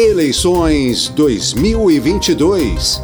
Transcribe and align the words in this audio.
Eleições 0.00 1.08
2022. 1.08 3.02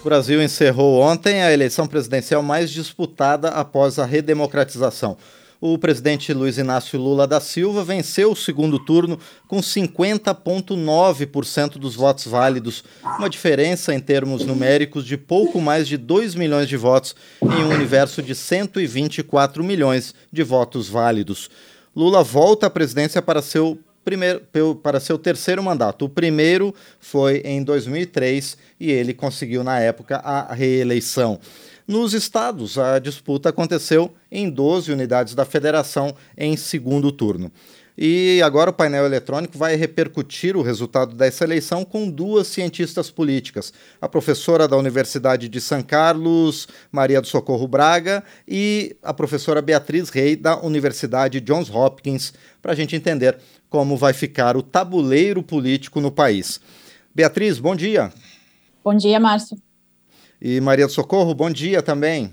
O 0.00 0.04
Brasil 0.04 0.40
encerrou 0.40 1.00
ontem 1.00 1.42
a 1.42 1.52
eleição 1.52 1.88
presidencial 1.88 2.44
mais 2.44 2.70
disputada 2.70 3.48
após 3.48 3.98
a 3.98 4.04
redemocratização. 4.04 5.16
O 5.60 5.76
presidente 5.76 6.32
Luiz 6.32 6.58
Inácio 6.58 6.96
Lula 6.96 7.26
da 7.26 7.40
Silva 7.40 7.82
venceu 7.82 8.30
o 8.30 8.36
segundo 8.36 8.78
turno 8.78 9.18
com 9.48 9.58
50,9% 9.58 11.70
dos 11.72 11.96
votos 11.96 12.26
válidos, 12.26 12.84
uma 13.18 13.28
diferença 13.28 13.92
em 13.92 13.98
termos 13.98 14.44
numéricos 14.44 15.04
de 15.04 15.16
pouco 15.16 15.60
mais 15.60 15.88
de 15.88 15.96
2 15.96 16.36
milhões 16.36 16.68
de 16.68 16.76
votos 16.76 17.16
em 17.42 17.64
um 17.64 17.74
universo 17.74 18.22
de 18.22 18.36
124 18.36 19.64
milhões 19.64 20.14
de 20.32 20.44
votos 20.44 20.88
válidos. 20.88 21.50
Lula 21.98 22.22
volta 22.22 22.68
à 22.68 22.70
presidência 22.70 23.20
para 23.20 23.42
seu 23.42 23.76
primeiro, 24.04 24.40
para 24.80 25.00
seu 25.00 25.18
terceiro 25.18 25.60
mandato. 25.64 26.04
O 26.04 26.08
primeiro 26.08 26.72
foi 27.00 27.38
em 27.44 27.60
2003 27.60 28.56
e 28.78 28.92
ele 28.92 29.12
conseguiu 29.12 29.64
na 29.64 29.80
época 29.80 30.18
a 30.18 30.54
reeleição. 30.54 31.40
Nos 31.88 32.14
estados, 32.14 32.78
a 32.78 33.00
disputa 33.00 33.48
aconteceu 33.48 34.14
em 34.30 34.48
12 34.48 34.92
unidades 34.92 35.34
da 35.34 35.44
federação 35.44 36.14
em 36.36 36.56
segundo 36.56 37.10
turno. 37.10 37.50
E 38.00 38.40
agora 38.44 38.70
o 38.70 38.72
painel 38.72 39.04
eletrônico 39.04 39.58
vai 39.58 39.74
repercutir 39.74 40.56
o 40.56 40.62
resultado 40.62 41.16
dessa 41.16 41.42
eleição 41.42 41.84
com 41.84 42.08
duas 42.08 42.46
cientistas 42.46 43.10
políticas, 43.10 43.72
a 44.00 44.08
professora 44.08 44.68
da 44.68 44.76
Universidade 44.76 45.48
de 45.48 45.60
São 45.60 45.82
Carlos, 45.82 46.68
Maria 46.92 47.20
do 47.20 47.26
Socorro 47.26 47.66
Braga, 47.66 48.22
e 48.46 48.96
a 49.02 49.12
professora 49.12 49.60
Beatriz 49.60 50.10
Rey, 50.10 50.36
da 50.36 50.60
Universidade 50.64 51.40
Johns 51.40 51.68
Hopkins, 51.68 52.32
para 52.62 52.70
a 52.70 52.74
gente 52.76 52.94
entender 52.94 53.36
como 53.68 53.96
vai 53.96 54.12
ficar 54.12 54.56
o 54.56 54.62
tabuleiro 54.62 55.42
político 55.42 56.00
no 56.00 56.12
país. 56.12 56.60
Beatriz, 57.12 57.58
bom 57.58 57.74
dia. 57.74 58.12
Bom 58.84 58.96
dia, 58.96 59.18
Márcio. 59.18 59.58
E 60.40 60.60
Maria 60.60 60.86
do 60.86 60.92
Socorro, 60.92 61.34
bom 61.34 61.50
dia 61.50 61.82
também. 61.82 62.32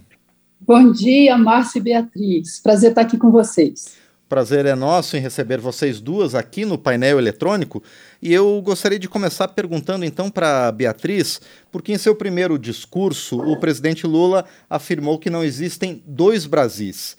Bom 0.61 0.91
dia, 0.91 1.35
Márcio 1.39 1.79
e 1.79 1.81
Beatriz. 1.81 2.59
Prazer 2.59 2.91
estar 2.91 3.01
aqui 3.01 3.17
com 3.17 3.31
vocês. 3.31 4.04
Prazer 4.27 4.65
é 4.65 4.73
nosso 4.73 5.15
em 5.15 5.19
receber 5.19 5.59
vocês 5.59 6.01
duas 6.01 6.33
aqui 6.33 6.65
no 6.65 6.79
painel 6.79 7.19
eletrônico. 7.19 7.83
E 8.19 8.33
eu 8.33 8.59
gostaria 8.63 8.97
de 8.97 9.07
começar 9.07 9.47
perguntando 9.49 10.03
então 10.03 10.31
para 10.31 10.71
Beatriz, 10.71 11.39
porque 11.71 11.93
em 11.93 11.97
seu 11.97 12.15
primeiro 12.15 12.57
discurso, 12.57 13.39
o 13.39 13.59
presidente 13.59 14.07
Lula 14.07 14.45
afirmou 14.67 15.19
que 15.19 15.29
não 15.29 15.43
existem 15.43 16.01
dois 16.07 16.47
Brasis. 16.47 17.17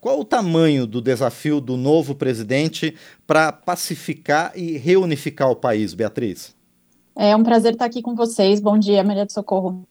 Qual 0.00 0.20
o 0.20 0.24
tamanho 0.24 0.86
do 0.86 1.00
desafio 1.00 1.60
do 1.60 1.76
novo 1.76 2.14
presidente 2.14 2.94
para 3.26 3.50
pacificar 3.50 4.52
e 4.54 4.76
reunificar 4.76 5.50
o 5.50 5.56
país, 5.56 5.92
Beatriz? 5.92 6.54
É 7.16 7.34
um 7.34 7.42
prazer 7.42 7.72
estar 7.72 7.86
aqui 7.86 8.00
com 8.02 8.14
vocês. 8.14 8.60
Bom 8.60 8.78
dia, 8.78 9.02
Maria 9.02 9.24
do 9.24 9.32
Socorro. 9.32 9.82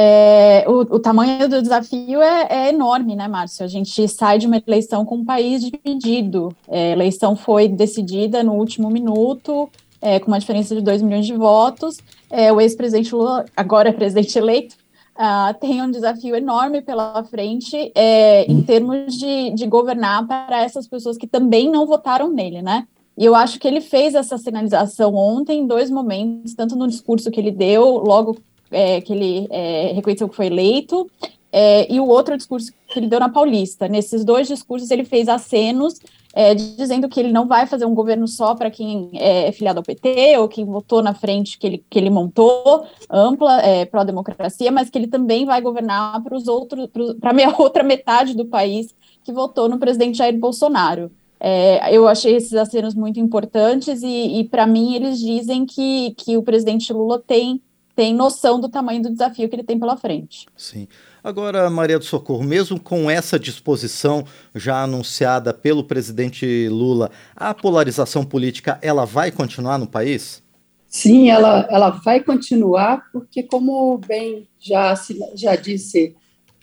É, 0.00 0.64
o, 0.68 0.82
o, 0.94 1.00
tamanho 1.00 1.48
do 1.48 1.60
desafio 1.60 2.22
é, 2.22 2.46
é, 2.48 2.68
enorme, 2.68 3.16
né, 3.16 3.26
Márcio? 3.26 3.64
A 3.64 3.68
gente 3.68 4.06
sai 4.06 4.38
de 4.38 4.46
uma 4.46 4.62
eleição 4.64 5.04
com 5.04 5.16
um 5.16 5.24
país 5.24 5.60
dividido. 5.60 6.54
É, 6.68 6.90
a 6.90 6.92
eleição 6.92 7.34
foi 7.34 7.66
decidida 7.66 8.44
no 8.44 8.52
último 8.52 8.88
minuto, 8.90 9.68
é, 10.00 10.20
com 10.20 10.28
uma 10.28 10.38
diferença 10.38 10.72
de 10.72 10.82
2 10.82 11.02
milhões 11.02 11.26
de 11.26 11.34
votos. 11.34 11.98
É, 12.30 12.52
o 12.52 12.60
ex-presidente 12.60 13.12
Lula, 13.12 13.44
agora 13.56 13.92
presidente 13.92 14.38
eleito, 14.38 14.76
uh, 15.16 15.52
tem 15.58 15.82
um 15.82 15.90
desafio 15.90 16.36
enorme 16.36 16.80
pela 16.80 17.24
frente 17.24 17.90
é, 17.92 18.44
em 18.44 18.62
termos 18.62 19.16
de, 19.16 19.50
de 19.50 19.66
governar 19.66 20.24
para 20.28 20.62
essas 20.62 20.86
pessoas 20.86 21.18
que 21.18 21.26
também 21.26 21.68
não 21.68 21.84
votaram 21.84 22.30
nele, 22.30 22.62
né? 22.62 22.86
E 23.16 23.24
eu 23.24 23.34
acho 23.34 23.58
que 23.58 23.66
ele 23.66 23.80
fez 23.80 24.14
essa 24.14 24.38
sinalização 24.38 25.12
ontem 25.16 25.58
em 25.58 25.66
dois 25.66 25.90
momentos, 25.90 26.54
tanto 26.54 26.76
no 26.76 26.86
discurso 26.86 27.32
que 27.32 27.40
ele 27.40 27.50
deu 27.50 27.84
logo 27.96 28.36
é, 28.70 29.00
que 29.00 29.12
ele 29.12 29.46
é, 29.50 29.92
reconheceu 29.94 30.28
que 30.28 30.36
foi 30.36 30.46
eleito, 30.46 31.10
é, 31.50 31.90
e 31.92 31.98
o 31.98 32.06
outro 32.06 32.36
discurso 32.36 32.72
que 32.86 32.98
ele 32.98 33.06
deu 33.06 33.20
na 33.20 33.28
Paulista. 33.28 33.88
Nesses 33.88 34.24
dois 34.24 34.46
discursos, 34.46 34.90
ele 34.90 35.04
fez 35.04 35.28
acenos 35.28 35.98
é, 36.34 36.54
dizendo 36.54 37.08
que 37.08 37.18
ele 37.18 37.32
não 37.32 37.46
vai 37.46 37.66
fazer 37.66 37.84
um 37.84 37.94
governo 37.94 38.28
só 38.28 38.54
para 38.54 38.70
quem 38.70 39.10
é 39.14 39.50
filiado 39.50 39.80
ao 39.80 39.82
PT 39.82 40.38
ou 40.38 40.48
quem 40.48 40.64
votou 40.64 41.02
na 41.02 41.14
frente 41.14 41.58
que 41.58 41.66
ele, 41.66 41.84
que 41.88 41.98
ele 41.98 42.10
montou, 42.10 42.86
ampla, 43.10 43.60
é, 43.62 43.84
pró-democracia, 43.86 44.70
mas 44.70 44.90
que 44.90 44.98
ele 44.98 45.06
também 45.06 45.46
vai 45.46 45.60
governar 45.60 46.22
para 46.22 46.36
os 46.36 46.46
outros, 46.46 46.88
para 47.20 47.30
a 47.30 47.56
outra 47.58 47.82
metade 47.82 48.34
do 48.34 48.44
país 48.44 48.94
que 49.24 49.32
votou 49.32 49.68
no 49.68 49.78
presidente 49.78 50.18
Jair 50.18 50.38
Bolsonaro. 50.38 51.10
É, 51.40 51.94
eu 51.94 52.08
achei 52.08 52.34
esses 52.34 52.54
acenos 52.54 52.94
muito 52.94 53.20
importantes 53.20 54.02
e, 54.02 54.40
e 54.40 54.44
para 54.44 54.66
mim, 54.66 54.94
eles 54.94 55.18
dizem 55.18 55.64
que, 55.64 56.12
que 56.16 56.36
o 56.36 56.42
presidente 56.42 56.92
Lula 56.92 57.22
tem 57.24 57.60
tem 57.98 58.14
noção 58.14 58.60
do 58.60 58.68
tamanho 58.68 59.02
do 59.02 59.10
desafio 59.10 59.48
que 59.48 59.56
ele 59.56 59.64
tem 59.64 59.76
pela 59.76 59.96
frente. 59.96 60.46
Sim. 60.56 60.86
Agora, 61.22 61.68
Maria 61.68 61.98
do 61.98 62.04
Socorro, 62.04 62.44
mesmo 62.44 62.78
com 62.78 63.10
essa 63.10 63.40
disposição 63.40 64.24
já 64.54 64.84
anunciada 64.84 65.52
pelo 65.52 65.82
presidente 65.82 66.68
Lula, 66.68 67.10
a 67.34 67.52
polarização 67.52 68.24
política 68.24 68.78
ela 68.80 69.04
vai 69.04 69.32
continuar 69.32 69.78
no 69.78 69.86
país? 69.88 70.40
Sim, 70.86 71.28
ela, 71.28 71.66
ela 71.68 71.90
vai 71.90 72.20
continuar, 72.20 73.02
porque, 73.12 73.42
como 73.42 73.98
bem 73.98 74.46
já, 74.60 74.94
já 75.34 75.56
disse 75.56 76.14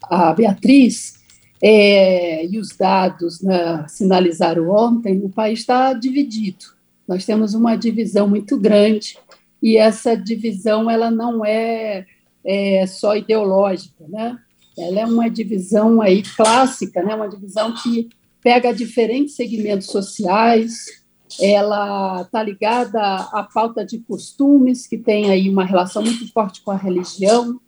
a 0.03 0.31
Beatriz, 0.31 1.15
é, 1.61 2.45
e 2.45 2.57
os 2.57 2.69
dados 2.77 3.41
né, 3.41 3.85
sinalizaram 3.89 4.69
ontem, 4.69 5.19
o 5.21 5.27
país 5.27 5.59
está 5.59 5.91
dividido. 5.91 6.67
Nós 7.05 7.25
temos 7.25 7.53
uma 7.53 7.75
divisão 7.75 8.25
muito 8.25 8.57
grande 8.57 9.17
e 9.65 9.77
essa 9.77 10.15
divisão 10.15 10.91
ela 10.91 11.09
não 11.09 11.43
é, 11.43 12.05
é 12.45 12.85
só 12.85 13.17
ideológica, 13.17 14.05
né? 14.07 14.37
Ela 14.77 14.99
é 14.99 15.05
uma 15.07 15.27
divisão 15.27 15.99
aí 16.01 16.21
clássica, 16.21 17.01
né? 17.01 17.15
Uma 17.15 17.27
divisão 17.27 17.73
que 17.73 18.07
pega 18.43 18.71
diferentes 18.71 19.35
segmentos 19.35 19.87
sociais, 19.87 20.85
ela 21.41 22.21
está 22.21 22.43
ligada 22.43 23.01
à 23.01 23.49
falta 23.51 23.83
de 23.83 23.97
costumes, 23.97 24.85
que 24.85 24.99
tem 24.99 25.31
aí 25.31 25.49
uma 25.49 25.65
relação 25.65 26.03
muito 26.03 26.31
forte 26.31 26.61
com 26.61 26.69
a 26.69 26.77
religião. 26.77 27.59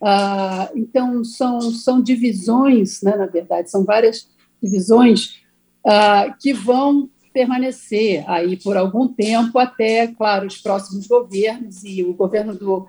Ah, 0.00 0.70
então, 0.76 1.24
são, 1.24 1.72
são 1.72 2.00
divisões, 2.00 3.02
né, 3.02 3.16
na 3.16 3.26
verdade, 3.26 3.68
são 3.72 3.84
várias 3.84 4.28
divisões 4.62 5.40
ah, 5.84 6.32
que 6.40 6.52
vão 6.52 7.10
permanecer 7.32 8.24
aí 8.28 8.56
por 8.56 8.76
algum 8.76 9.08
tempo, 9.08 9.58
até, 9.58 10.06
claro, 10.08 10.46
os 10.46 10.58
próximos 10.58 11.06
governos 11.06 11.84
e 11.84 12.02
o 12.02 12.12
governo 12.12 12.54
do, 12.54 12.86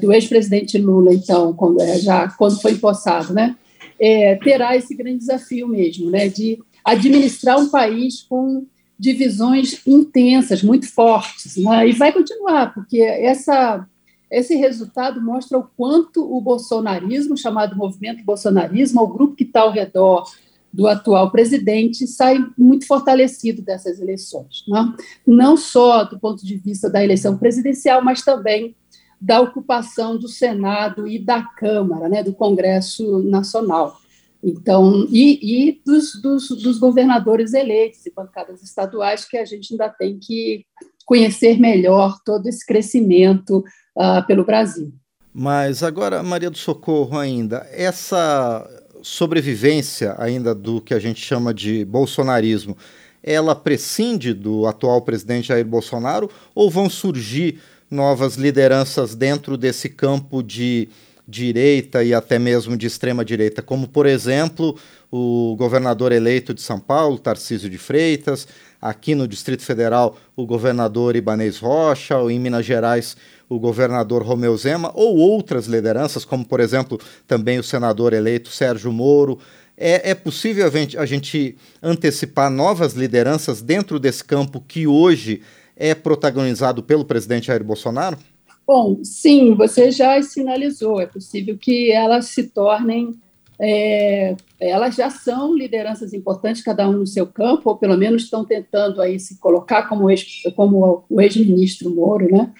do 0.00 0.12
ex-presidente 0.12 0.78
Lula, 0.78 1.12
então, 1.12 1.52
quando, 1.52 1.80
é, 1.80 1.98
já 1.98 2.28
quando 2.30 2.60
foi 2.60 2.72
empossado, 2.72 3.32
né, 3.32 3.56
é, 3.98 4.36
terá 4.36 4.76
esse 4.76 4.94
grande 4.94 5.18
desafio 5.18 5.68
mesmo, 5.68 6.10
né, 6.10 6.28
de 6.28 6.58
administrar 6.84 7.58
um 7.58 7.68
país 7.68 8.22
com 8.22 8.64
divisões 8.98 9.80
intensas, 9.86 10.62
muito 10.62 10.90
fortes, 10.92 11.56
né, 11.56 11.88
e 11.88 11.92
vai 11.92 12.12
continuar, 12.12 12.72
porque 12.74 13.00
essa 13.00 13.86
esse 14.30 14.54
resultado 14.54 15.20
mostra 15.20 15.58
o 15.58 15.66
quanto 15.76 16.22
o 16.22 16.40
bolsonarismo, 16.40 17.36
chamado 17.36 17.76
movimento 17.76 18.22
bolsonarismo, 18.22 19.02
o 19.02 19.08
grupo 19.08 19.34
que 19.34 19.42
está 19.42 19.62
ao 19.62 19.72
redor 19.72 20.24
do 20.72 20.86
atual 20.86 21.30
presidente 21.30 22.06
sai 22.06 22.38
muito 22.56 22.86
fortalecido 22.86 23.60
dessas 23.62 24.00
eleições, 24.00 24.64
né? 24.68 24.94
não 25.26 25.56
só 25.56 26.04
do 26.04 26.18
ponto 26.18 26.44
de 26.44 26.56
vista 26.56 26.88
da 26.88 27.02
eleição 27.02 27.36
presidencial, 27.36 28.02
mas 28.02 28.22
também 28.22 28.76
da 29.20 29.40
ocupação 29.40 30.16
do 30.16 30.28
Senado 30.28 31.06
e 31.06 31.18
da 31.18 31.42
Câmara, 31.42 32.08
né, 32.08 32.22
do 32.22 32.32
Congresso 32.32 33.22
Nacional. 33.22 34.00
Então, 34.42 35.06
e, 35.10 35.68
e 35.68 35.82
dos, 35.84 36.14
dos, 36.22 36.48
dos, 36.48 36.78
governadores 36.78 37.52
eleitos 37.52 38.06
e 38.06 38.12
bancadas 38.14 38.62
estaduais, 38.62 39.26
que 39.26 39.36
a 39.36 39.44
gente 39.44 39.74
ainda 39.74 39.90
tem 39.90 40.18
que 40.18 40.64
conhecer 41.04 41.60
melhor 41.60 42.18
todo 42.24 42.46
esse 42.46 42.64
crescimento 42.64 43.58
uh, 43.98 44.26
pelo 44.26 44.46
Brasil. 44.46 44.94
Mas 45.34 45.82
agora, 45.82 46.22
Maria 46.22 46.48
do 46.48 46.56
Socorro, 46.56 47.18
ainda, 47.18 47.68
essa 47.70 48.66
sobrevivência 49.02 50.14
ainda 50.18 50.54
do 50.54 50.80
que 50.80 50.94
a 50.94 50.98
gente 50.98 51.20
chama 51.20 51.52
de 51.52 51.84
bolsonarismo, 51.84 52.76
ela 53.22 53.54
prescinde 53.54 54.32
do 54.32 54.66
atual 54.66 55.02
presidente 55.02 55.48
Jair 55.48 55.64
Bolsonaro 55.64 56.30
ou 56.54 56.70
vão 56.70 56.88
surgir 56.88 57.60
novas 57.90 58.36
lideranças 58.36 59.14
dentro 59.14 59.56
desse 59.56 59.88
campo 59.88 60.42
de 60.42 60.88
direita 61.26 62.02
e 62.02 62.12
até 62.12 62.38
mesmo 62.38 62.76
de 62.76 62.86
extrema 62.86 63.24
direita, 63.24 63.62
como 63.62 63.86
por 63.86 64.06
exemplo 64.06 64.76
o 65.10 65.54
governador 65.56 66.12
eleito 66.12 66.52
de 66.52 66.60
São 66.60 66.80
Paulo, 66.80 67.18
Tarcísio 67.18 67.70
de 67.70 67.78
Freitas, 67.78 68.48
aqui 68.80 69.14
no 69.14 69.28
Distrito 69.28 69.62
Federal 69.62 70.16
o 70.36 70.46
governador 70.46 71.16
Ibanez 71.16 71.58
Rocha, 71.58 72.16
ou 72.16 72.30
em 72.30 72.38
Minas 72.38 72.64
Gerais 72.64 73.16
o 73.48 73.58
governador 73.58 74.22
Romeu 74.22 74.56
Zema, 74.56 74.92
ou 74.94 75.16
outras 75.16 75.66
lideranças, 75.66 76.24
como 76.24 76.44
por 76.44 76.60
exemplo 76.60 76.98
também 77.26 77.58
o 77.58 77.64
senador 77.64 78.12
eleito 78.12 78.48
Sérgio 78.48 78.92
Moro. 78.92 79.38
É, 79.76 80.10
é 80.10 80.14
possível 80.14 80.66
a 80.66 80.70
gente, 80.70 80.96
a 80.96 81.04
gente 81.04 81.56
antecipar 81.82 82.50
novas 82.50 82.92
lideranças 82.92 83.60
dentro 83.60 83.98
desse 83.98 84.22
campo 84.22 84.62
que 84.66 84.86
hoje 84.86 85.42
é 85.76 85.94
protagonizado 85.94 86.82
pelo 86.82 87.04
presidente 87.04 87.46
Jair 87.46 87.64
Bolsonaro? 87.64 88.18
Bom, 88.66 89.00
sim, 89.02 89.54
você 89.54 89.90
já 89.90 90.22
sinalizou. 90.22 91.00
É 91.00 91.06
possível 91.06 91.58
que 91.58 91.90
elas 91.90 92.26
se 92.26 92.44
tornem. 92.44 93.18
É, 93.62 94.34
elas 94.58 94.94
já 94.94 95.10
são 95.10 95.54
lideranças 95.54 96.14
importantes, 96.14 96.62
cada 96.62 96.88
um 96.88 96.92
no 96.92 97.06
seu 97.06 97.26
campo, 97.26 97.68
ou 97.68 97.76
pelo 97.76 97.96
menos 97.96 98.22
estão 98.22 98.44
tentando 98.44 99.02
aí 99.02 99.20
se 99.20 99.38
colocar 99.38 99.88
como, 99.88 100.10
ex, 100.10 100.42
como 100.56 101.04
o 101.08 101.20
ex-ministro 101.20 101.94
Moro, 101.94 102.30
né? 102.30 102.52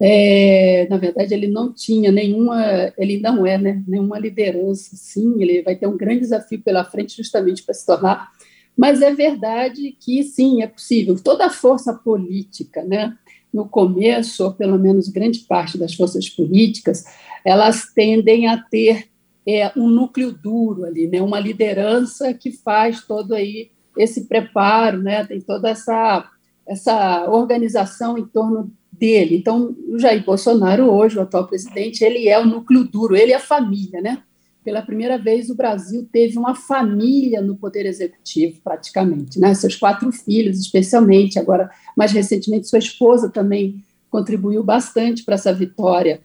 É, 0.00 0.86
na 0.88 0.96
verdade, 0.96 1.34
ele 1.34 1.48
não 1.48 1.72
tinha 1.72 2.12
nenhuma, 2.12 2.92
ele 2.96 3.18
não 3.18 3.44
é, 3.44 3.58
né, 3.58 3.82
nenhuma 3.86 4.16
liderança, 4.16 4.94
sim, 4.94 5.42
ele 5.42 5.60
vai 5.62 5.74
ter 5.74 5.88
um 5.88 5.96
grande 5.96 6.20
desafio 6.20 6.62
pela 6.62 6.84
frente 6.84 7.16
justamente 7.16 7.64
para 7.64 7.74
se 7.74 7.84
tornar, 7.84 8.30
mas 8.76 9.02
é 9.02 9.12
verdade 9.12 9.96
que 9.98 10.22
sim, 10.22 10.62
é 10.62 10.68
possível. 10.68 11.16
Toda 11.20 11.46
a 11.46 11.50
força 11.50 11.92
política, 11.92 12.84
né, 12.84 13.12
no 13.52 13.68
começo, 13.68 14.44
ou 14.44 14.52
pelo 14.52 14.78
menos 14.78 15.08
grande 15.08 15.40
parte 15.40 15.76
das 15.76 15.94
forças 15.94 16.28
políticas, 16.28 17.04
elas 17.44 17.92
tendem 17.92 18.46
a 18.46 18.56
ter 18.56 19.08
é, 19.48 19.72
um 19.74 19.88
núcleo 19.88 20.30
duro 20.30 20.84
ali, 20.84 21.08
né, 21.08 21.22
uma 21.22 21.40
liderança 21.40 22.34
que 22.34 22.52
faz 22.52 23.02
todo 23.06 23.34
aí 23.34 23.70
esse 23.96 24.26
preparo, 24.26 25.02
né, 25.02 25.24
tem 25.24 25.40
toda 25.40 25.70
essa, 25.70 26.30
essa 26.66 27.26
organização 27.30 28.18
em 28.18 28.26
torno 28.26 28.70
dele. 28.92 29.36
Então, 29.36 29.74
o 29.88 29.98
Jair 29.98 30.22
Bolsonaro, 30.22 30.90
hoje, 30.90 31.16
o 31.16 31.22
atual 31.22 31.46
presidente, 31.46 32.04
ele 32.04 32.28
é 32.28 32.38
o 32.38 32.44
núcleo 32.44 32.84
duro, 32.84 33.16
ele 33.16 33.32
é 33.32 33.36
a 33.36 33.40
família, 33.40 34.00
né? 34.00 34.22
Pela 34.62 34.82
primeira 34.82 35.16
vez, 35.16 35.48
o 35.48 35.54
Brasil 35.54 36.06
teve 36.12 36.36
uma 36.36 36.54
família 36.54 37.40
no 37.40 37.56
poder 37.56 37.86
executivo, 37.86 38.60
praticamente, 38.62 39.38
né? 39.40 39.54
Seus 39.54 39.76
quatro 39.76 40.12
filhos, 40.12 40.58
especialmente, 40.58 41.38
agora, 41.38 41.70
mais 41.96 42.12
recentemente, 42.12 42.68
sua 42.68 42.80
esposa 42.80 43.30
também 43.30 43.82
contribuiu 44.10 44.62
bastante 44.62 45.24
para 45.24 45.36
essa 45.36 45.52
vitória, 45.52 46.20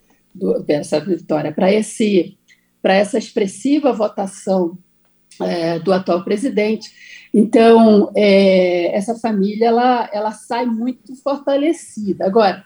dessa 0.66 1.00
vitória, 1.00 1.52
para 1.52 1.72
esse, 1.72 2.38
para 2.84 2.94
essa 2.94 3.18
expressiva 3.18 3.94
votação 3.94 4.78
é, 5.42 5.80
do 5.80 5.94
atual 5.94 6.24
presidente. 6.26 6.92
Então, 7.34 8.12
é, 8.14 8.96
essa 8.96 9.16
família 9.16 9.68
ela, 9.68 10.10
ela 10.12 10.32
sai 10.32 10.66
muito 10.66 11.16
fortalecida. 11.16 12.26
Agora, 12.26 12.64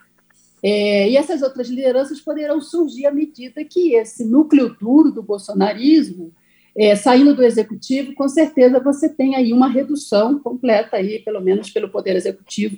é, 0.60 1.08
e 1.08 1.16
essas 1.16 1.40
outras 1.40 1.68
lideranças 1.68 2.20
poderão 2.20 2.60
surgir 2.60 3.06
à 3.06 3.12
medida 3.12 3.64
que 3.64 3.94
esse 3.94 4.24
núcleo 4.24 4.76
duro 4.78 5.12
do 5.12 5.22
bolsonarismo, 5.22 6.32
é, 6.76 6.96
saindo 6.96 7.34
do 7.34 7.44
executivo, 7.44 8.12
com 8.14 8.28
certeza 8.28 8.80
você 8.80 9.08
tem 9.08 9.36
aí 9.36 9.52
uma 9.52 9.68
redução 9.68 10.40
completa, 10.40 10.96
aí, 10.96 11.20
pelo 11.20 11.40
menos 11.40 11.70
pelo 11.70 11.88
poder 11.88 12.16
executivo, 12.16 12.76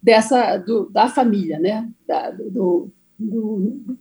dessa 0.00 0.56
do, 0.56 0.88
da 0.88 1.08
família, 1.08 1.58
né, 1.58 1.88
da, 2.06 2.30
do, 2.30 2.92
do 3.18 3.98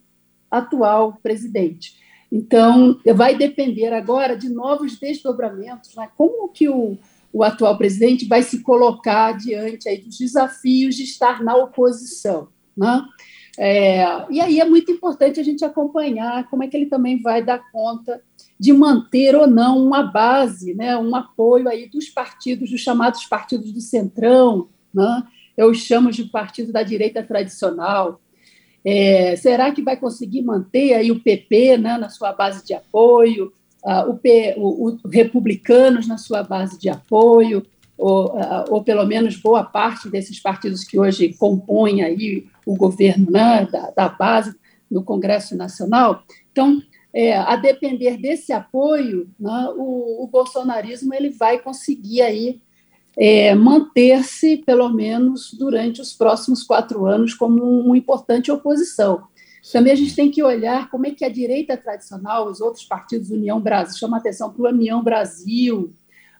atual 0.52 1.18
presidente. 1.24 2.05
Então, 2.36 3.00
vai 3.16 3.34
depender 3.34 3.94
agora 3.94 4.36
de 4.36 4.50
novos 4.50 5.00
desdobramentos, 5.00 5.96
né? 5.96 6.10
como 6.18 6.50
que 6.50 6.68
o, 6.68 6.98
o 7.32 7.42
atual 7.42 7.78
presidente 7.78 8.28
vai 8.28 8.44
se 8.44 8.62
colocar 8.62 9.38
diante 9.38 9.88
aí 9.88 10.00
dos 10.02 10.18
desafios 10.18 10.96
de 10.96 11.04
estar 11.04 11.42
na 11.42 11.56
oposição. 11.56 12.50
Né? 12.76 13.06
É, 13.58 14.06
e 14.30 14.42
aí 14.42 14.60
é 14.60 14.66
muito 14.66 14.92
importante 14.92 15.40
a 15.40 15.44
gente 15.44 15.64
acompanhar 15.64 16.50
como 16.50 16.62
é 16.62 16.68
que 16.68 16.76
ele 16.76 16.88
também 16.88 17.22
vai 17.22 17.42
dar 17.42 17.72
conta 17.72 18.22
de 18.60 18.74
manter 18.74 19.34
ou 19.34 19.48
não 19.48 19.82
uma 19.82 20.04
base, 20.04 20.74
né, 20.74 20.98
um 20.98 21.16
apoio 21.16 21.70
aí 21.70 21.88
dos 21.88 22.10
partidos, 22.10 22.70
dos 22.70 22.82
chamados 22.82 23.24
partidos 23.26 23.72
do 23.72 23.80
centrão, 23.80 24.68
né? 24.94 25.24
eu 25.56 25.74
chamo 25.74 26.12
de 26.12 26.26
partido 26.26 26.74
da 26.74 26.84
direita 26.84 27.24
tradicional. 27.24 28.20
É, 28.86 29.36
será 29.36 29.72
que 29.72 29.82
vai 29.82 29.98
conseguir 29.98 30.44
manter 30.44 30.94
aí 30.94 31.12
o 31.12 31.20
PP 31.20 31.78
né, 31.78 31.98
na 31.98 32.10
sua 32.10 32.32
base 32.32 32.64
de 32.64 32.74
apoio, 32.74 33.52
uh, 33.84 34.12
o, 34.12 34.18
P, 34.18 34.54
o, 34.58 34.92
o 34.92 35.08
republicanos 35.10 36.08
na 36.08 36.20
sua 36.20 36.44
base 36.44 36.80
de 36.80 36.88
apoio, 36.88 37.66
ou, 37.98 38.36
uh, 38.36 38.66
ou 38.70 38.84
pelo 38.84 39.06
menos 39.06 39.38
boa 39.38 39.64
parte 39.64 40.08
desses 40.10 40.40
partidos 40.40 40.84
que 40.84 41.00
hoje 41.00 41.34
compõem 41.34 42.04
aí 42.04 42.46
o 42.66 42.76
governo 42.76 43.32
né, 43.32 43.68
da, 43.72 43.90
da 43.90 44.10
base 44.10 44.56
no 44.90 45.04
Congresso 45.04 45.56
Nacional. 45.58 46.24
Então, 46.52 46.80
é, 47.14 47.38
a 47.38 47.56
depender 47.56 48.18
desse 48.18 48.52
apoio, 48.52 49.30
né, 49.40 49.70
o, 49.78 50.24
o, 50.24 50.28
bolsonarismo 50.28 51.14
ele 51.14 51.30
vai 51.30 51.60
conseguir 51.60 52.22
aí 52.22 52.62
é, 53.18 53.56
manter-se, 53.56 54.58
pelo 54.58 54.90
menos 54.90 55.54
durante 55.54 56.02
os 56.02 56.14
próximos 56.14 56.64
quatro 56.64 57.06
anos, 57.06 57.34
como 57.34 57.64
uma 57.64 57.98
importante 57.98 58.52
oposição. 58.52 59.24
Também 59.72 59.94
a 59.94 59.96
gente 59.96 60.16
tem 60.16 60.30
que 60.30 60.44
olhar 60.44 60.90
como 60.90 61.08
é 61.08 61.12
que 61.12 61.26
a 61.26 61.30
direita 61.30 61.76
tradicional, 61.76 62.48
os 62.48 62.62
outros 62.62 62.84
partidos, 62.86 63.32
União 63.32 63.60
Brasil, 63.60 63.98
chama 63.98 64.18
atenção 64.18 64.52
para 64.52 64.62
o 64.62 64.74
União 64.74 65.04
Brasil, 65.04 65.92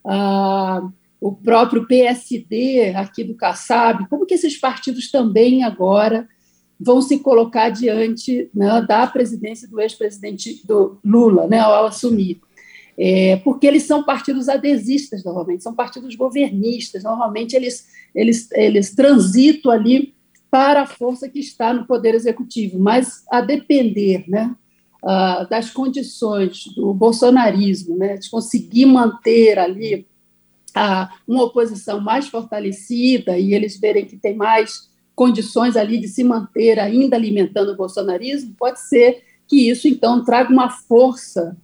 ah, 0.06 0.88
o 1.20 1.32
próprio 1.32 1.88
PSD 1.88 2.94
aqui 2.96 3.24
do 3.24 3.34
Kassab, 3.34 4.08
como 4.10 4.26
que 4.26 4.36
esses 4.36 4.58
partidos 4.58 5.10
também 5.10 5.64
agora 5.64 6.28
vão 6.80 7.02
se 7.02 7.20
colocar 7.20 7.70
diante 7.70 8.50
né, 8.54 8.86
da 8.88 9.08
presidência 9.08 9.68
do 9.68 9.80
ex-presidente 9.80 10.62
do 10.66 11.00
Lula, 11.04 11.48
né, 11.48 11.60
ao 11.60 11.86
assumir. 11.86 12.40
É, 12.98 13.36
porque 13.38 13.68
eles 13.68 13.84
são 13.84 14.04
partidos 14.04 14.48
adesistas, 14.48 15.24
normalmente, 15.24 15.64
são 15.64 15.74
partidos 15.74 16.16
governistas, 16.16 17.04
normalmente 17.04 17.54
eles, 17.54 17.88
eles, 18.14 18.50
eles 18.54 18.96
transitam 18.96 19.72
ali 19.72 20.14
para 20.50 20.84
a 20.84 20.88
força 20.88 21.28
que 21.28 21.40
está 21.40 21.74
no 21.74 21.86
Poder 21.86 22.16
Executivo, 22.16 22.80
mas 22.80 23.26
a 23.30 23.42
depender 23.42 24.24
né, 24.30 24.56
uh, 25.04 25.50
das 25.50 25.70
condições 25.70 26.64
do 26.74 26.94
bolsonarismo, 26.94 27.98
né, 27.98 28.16
de 28.16 28.30
conseguir 28.30 28.86
manter 28.86 29.60
ali 29.60 30.08
uma 31.26 31.44
oposição 31.44 32.02
mais 32.02 32.28
fortalecida 32.28 33.38
e 33.38 33.54
eles 33.54 33.80
verem 33.80 34.06
que 34.06 34.18
tem 34.18 34.36
mais 34.36 34.90
condições 35.16 35.78
ali 35.78 35.98
de 35.98 36.10
se 36.10 36.22
manter 36.22 36.78
ainda 36.80 37.16
alimentando 37.16 37.72
o 37.72 37.78
bolsonarismo, 37.78 38.54
pode 38.58 38.82
ser 38.82 39.24
que 39.48 39.70
isso 39.70 39.88
então 39.88 40.24
traga 40.26 40.52
uma 40.52 40.70
força 40.70 41.56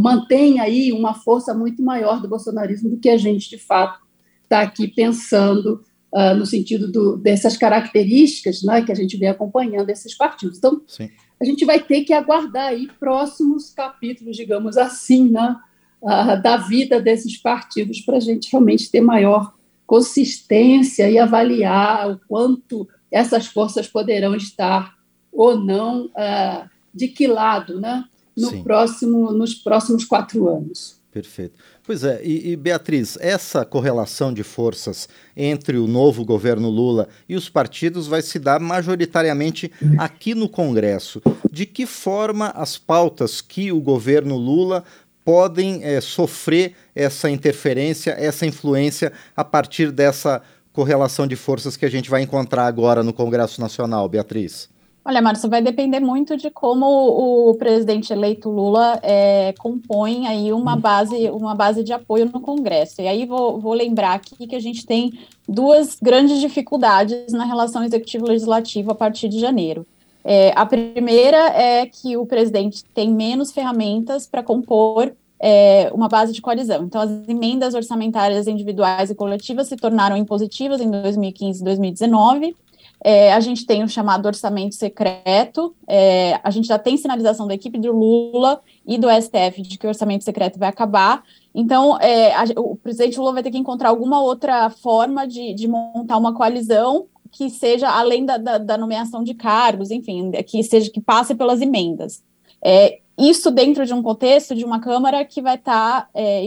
mantenha 0.00 0.62
aí 0.62 0.92
uma 0.92 1.14
força 1.14 1.54
muito 1.54 1.82
maior 1.82 2.20
do 2.20 2.28
bolsonarismo 2.28 2.90
do 2.90 2.98
que 2.98 3.08
a 3.08 3.16
gente 3.16 3.48
de 3.48 3.58
fato 3.58 4.00
está 4.42 4.60
aqui 4.60 4.88
pensando 4.88 5.82
uh, 6.12 6.34
no 6.36 6.46
sentido 6.46 6.90
do, 6.90 7.16
dessas 7.16 7.56
características 7.56 8.62
né, 8.62 8.82
que 8.82 8.92
a 8.92 8.94
gente 8.94 9.16
vem 9.16 9.28
acompanhando 9.28 9.90
esses 9.90 10.16
partidos. 10.16 10.58
Então, 10.58 10.80
Sim. 10.86 11.10
a 11.40 11.44
gente 11.44 11.64
vai 11.64 11.80
ter 11.80 12.02
que 12.04 12.12
aguardar 12.12 12.68
aí 12.68 12.88
próximos 13.00 13.70
capítulos, 13.70 14.36
digamos 14.36 14.76
assim, 14.76 15.28
né, 15.28 15.56
uh, 16.02 16.40
da 16.40 16.56
vida 16.56 17.00
desses 17.00 17.36
partidos 17.36 18.00
para 18.00 18.18
a 18.18 18.20
gente 18.20 18.50
realmente 18.50 18.90
ter 18.90 19.00
maior 19.00 19.52
consistência 19.86 21.10
e 21.10 21.18
avaliar 21.18 22.10
o 22.10 22.20
quanto 22.28 22.88
essas 23.10 23.46
forças 23.46 23.86
poderão 23.86 24.34
estar 24.34 24.94
ou 25.32 25.58
não 25.58 26.06
uh, 26.06 26.68
de 26.92 27.08
que 27.08 27.26
lado, 27.26 27.80
né? 27.80 28.04
No 28.36 28.62
próximo, 28.62 29.32
nos 29.32 29.54
próximos 29.54 30.04
quatro 30.04 30.48
anos. 30.48 31.02
Perfeito. 31.14 31.54
Pois 31.84 32.02
é, 32.02 32.20
e, 32.24 32.50
e, 32.50 32.56
Beatriz, 32.56 33.16
essa 33.20 33.64
correlação 33.64 34.34
de 34.34 34.42
forças 34.42 35.08
entre 35.36 35.78
o 35.78 35.86
novo 35.86 36.24
governo 36.24 36.68
Lula 36.68 37.06
e 37.28 37.36
os 37.36 37.48
partidos 37.48 38.08
vai 38.08 38.20
se 38.20 38.36
dar 38.40 38.58
majoritariamente 38.58 39.70
aqui 39.96 40.34
no 40.34 40.48
Congresso. 40.48 41.22
De 41.48 41.66
que 41.66 41.86
forma 41.86 42.48
as 42.48 42.76
pautas 42.76 43.40
que 43.40 43.70
o 43.70 43.80
governo 43.80 44.36
Lula 44.36 44.82
podem 45.24 45.84
é, 45.84 46.00
sofrer 46.00 46.74
essa 46.96 47.30
interferência, 47.30 48.10
essa 48.18 48.44
influência 48.44 49.12
a 49.36 49.44
partir 49.44 49.92
dessa 49.92 50.42
correlação 50.72 51.28
de 51.28 51.36
forças 51.36 51.76
que 51.76 51.86
a 51.86 51.90
gente 51.90 52.10
vai 52.10 52.22
encontrar 52.22 52.66
agora 52.66 53.04
no 53.04 53.12
Congresso 53.12 53.60
Nacional, 53.60 54.08
Beatriz? 54.08 54.68
Olha, 55.06 55.20
Márcio, 55.20 55.50
vai 55.50 55.60
depender 55.60 56.00
muito 56.00 56.34
de 56.34 56.48
como 56.48 56.86
o 56.86 57.54
presidente 57.56 58.10
eleito 58.10 58.48
Lula 58.48 58.98
é, 59.02 59.52
compõe 59.58 60.26
aí 60.26 60.50
uma 60.50 60.76
base, 60.76 61.28
uma 61.28 61.54
base 61.54 61.84
de 61.84 61.92
apoio 61.92 62.24
no 62.24 62.40
Congresso. 62.40 63.02
E 63.02 63.06
aí 63.06 63.26
vou, 63.26 63.60
vou 63.60 63.74
lembrar 63.74 64.14
aqui 64.14 64.46
que 64.46 64.56
a 64.56 64.60
gente 64.60 64.86
tem 64.86 65.12
duas 65.46 65.98
grandes 66.00 66.40
dificuldades 66.40 67.34
na 67.34 67.44
relação 67.44 67.84
executivo-legislativa 67.84 68.92
a 68.92 68.94
partir 68.94 69.28
de 69.28 69.38
janeiro. 69.38 69.86
É, 70.24 70.52
a 70.56 70.64
primeira 70.64 71.48
é 71.48 71.84
que 71.84 72.16
o 72.16 72.24
presidente 72.24 72.82
tem 72.82 73.12
menos 73.12 73.52
ferramentas 73.52 74.26
para 74.26 74.42
compor 74.42 75.12
é, 75.38 75.90
uma 75.92 76.08
base 76.08 76.32
de 76.32 76.40
coalizão. 76.40 76.84
Então, 76.84 77.02
as 77.02 77.10
emendas 77.28 77.74
orçamentárias 77.74 78.46
individuais 78.46 79.10
e 79.10 79.14
coletivas 79.14 79.68
se 79.68 79.76
tornaram 79.76 80.16
impositivas 80.16 80.80
em 80.80 80.90
2015 80.90 81.60
e 81.60 81.64
2019. 81.64 82.56
É, 83.06 83.34
a 83.34 83.40
gente 83.40 83.66
tem 83.66 83.84
o 83.84 83.88
chamado 83.88 84.24
orçamento 84.24 84.74
secreto, 84.74 85.76
é, 85.86 86.40
a 86.42 86.50
gente 86.50 86.66
já 86.66 86.78
tem 86.78 86.96
sinalização 86.96 87.46
da 87.46 87.52
equipe 87.52 87.78
do 87.78 87.92
Lula 87.92 88.62
e 88.86 88.96
do 88.96 89.08
STF 89.10 89.60
de 89.60 89.76
que 89.76 89.86
o 89.86 89.90
orçamento 89.90 90.24
secreto 90.24 90.58
vai 90.58 90.70
acabar. 90.70 91.22
Então, 91.54 92.00
é, 92.00 92.34
a, 92.34 92.44
o 92.56 92.76
presidente 92.76 93.18
Lula 93.18 93.34
vai 93.34 93.42
ter 93.42 93.50
que 93.50 93.58
encontrar 93.58 93.90
alguma 93.90 94.22
outra 94.22 94.70
forma 94.70 95.26
de, 95.26 95.52
de 95.52 95.68
montar 95.68 96.16
uma 96.16 96.32
coalizão 96.32 97.06
que 97.30 97.50
seja 97.50 97.90
além 97.90 98.24
da, 98.24 98.38
da, 98.38 98.56
da, 98.56 98.78
nomeação 98.78 99.22
de 99.22 99.34
cargos, 99.34 99.90
enfim, 99.90 100.30
que 100.46 100.62
seja 100.62 100.90
que 100.90 101.00
passe 101.00 101.34
pelas 101.34 101.60
emendas. 101.60 102.22
É, 102.64 103.00
isso 103.16 103.50
dentro 103.50 103.86
de 103.86 103.94
um 103.94 104.02
contexto 104.02 104.54
de 104.54 104.64
uma 104.64 104.80
Câmara 104.80 105.24
que 105.24 105.40
vai 105.40 105.54
estar 105.54 106.02
tá, 106.02 106.08
é, 106.14 106.42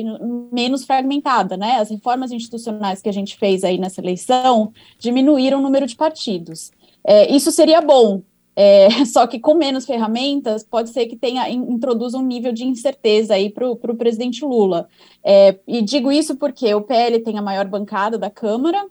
menos 0.51 0.83
fragmentada, 0.83 1.55
né? 1.55 1.77
As 1.77 1.89
reformas 1.89 2.31
institucionais 2.31 3.01
que 3.01 3.09
a 3.09 3.13
gente 3.13 3.37
fez 3.37 3.63
aí 3.63 3.77
nessa 3.77 4.01
eleição 4.01 4.73
diminuíram 4.99 5.59
o 5.59 5.61
número 5.61 5.87
de 5.87 5.95
partidos. 5.95 6.71
É, 7.03 7.31
isso 7.33 7.51
seria 7.51 7.79
bom, 7.79 8.21
é, 8.55 8.89
só 9.05 9.25
que 9.27 9.39
com 9.39 9.53
menos 9.53 9.85
ferramentas, 9.85 10.63
pode 10.63 10.89
ser 10.89 11.05
que 11.05 11.15
tenha 11.15 11.49
introduza 11.49 12.17
um 12.17 12.25
nível 12.25 12.51
de 12.51 12.65
incerteza 12.65 13.35
aí 13.35 13.49
para 13.49 13.69
o 13.69 13.95
presidente 13.95 14.43
Lula. 14.43 14.89
É, 15.23 15.57
e 15.65 15.81
digo 15.81 16.11
isso 16.11 16.35
porque 16.35 16.73
o 16.73 16.81
PL 16.81 17.19
tem 17.19 17.37
a 17.37 17.41
maior 17.41 17.65
bancada 17.65 18.17
da 18.17 18.29
Câmara, 18.29 18.85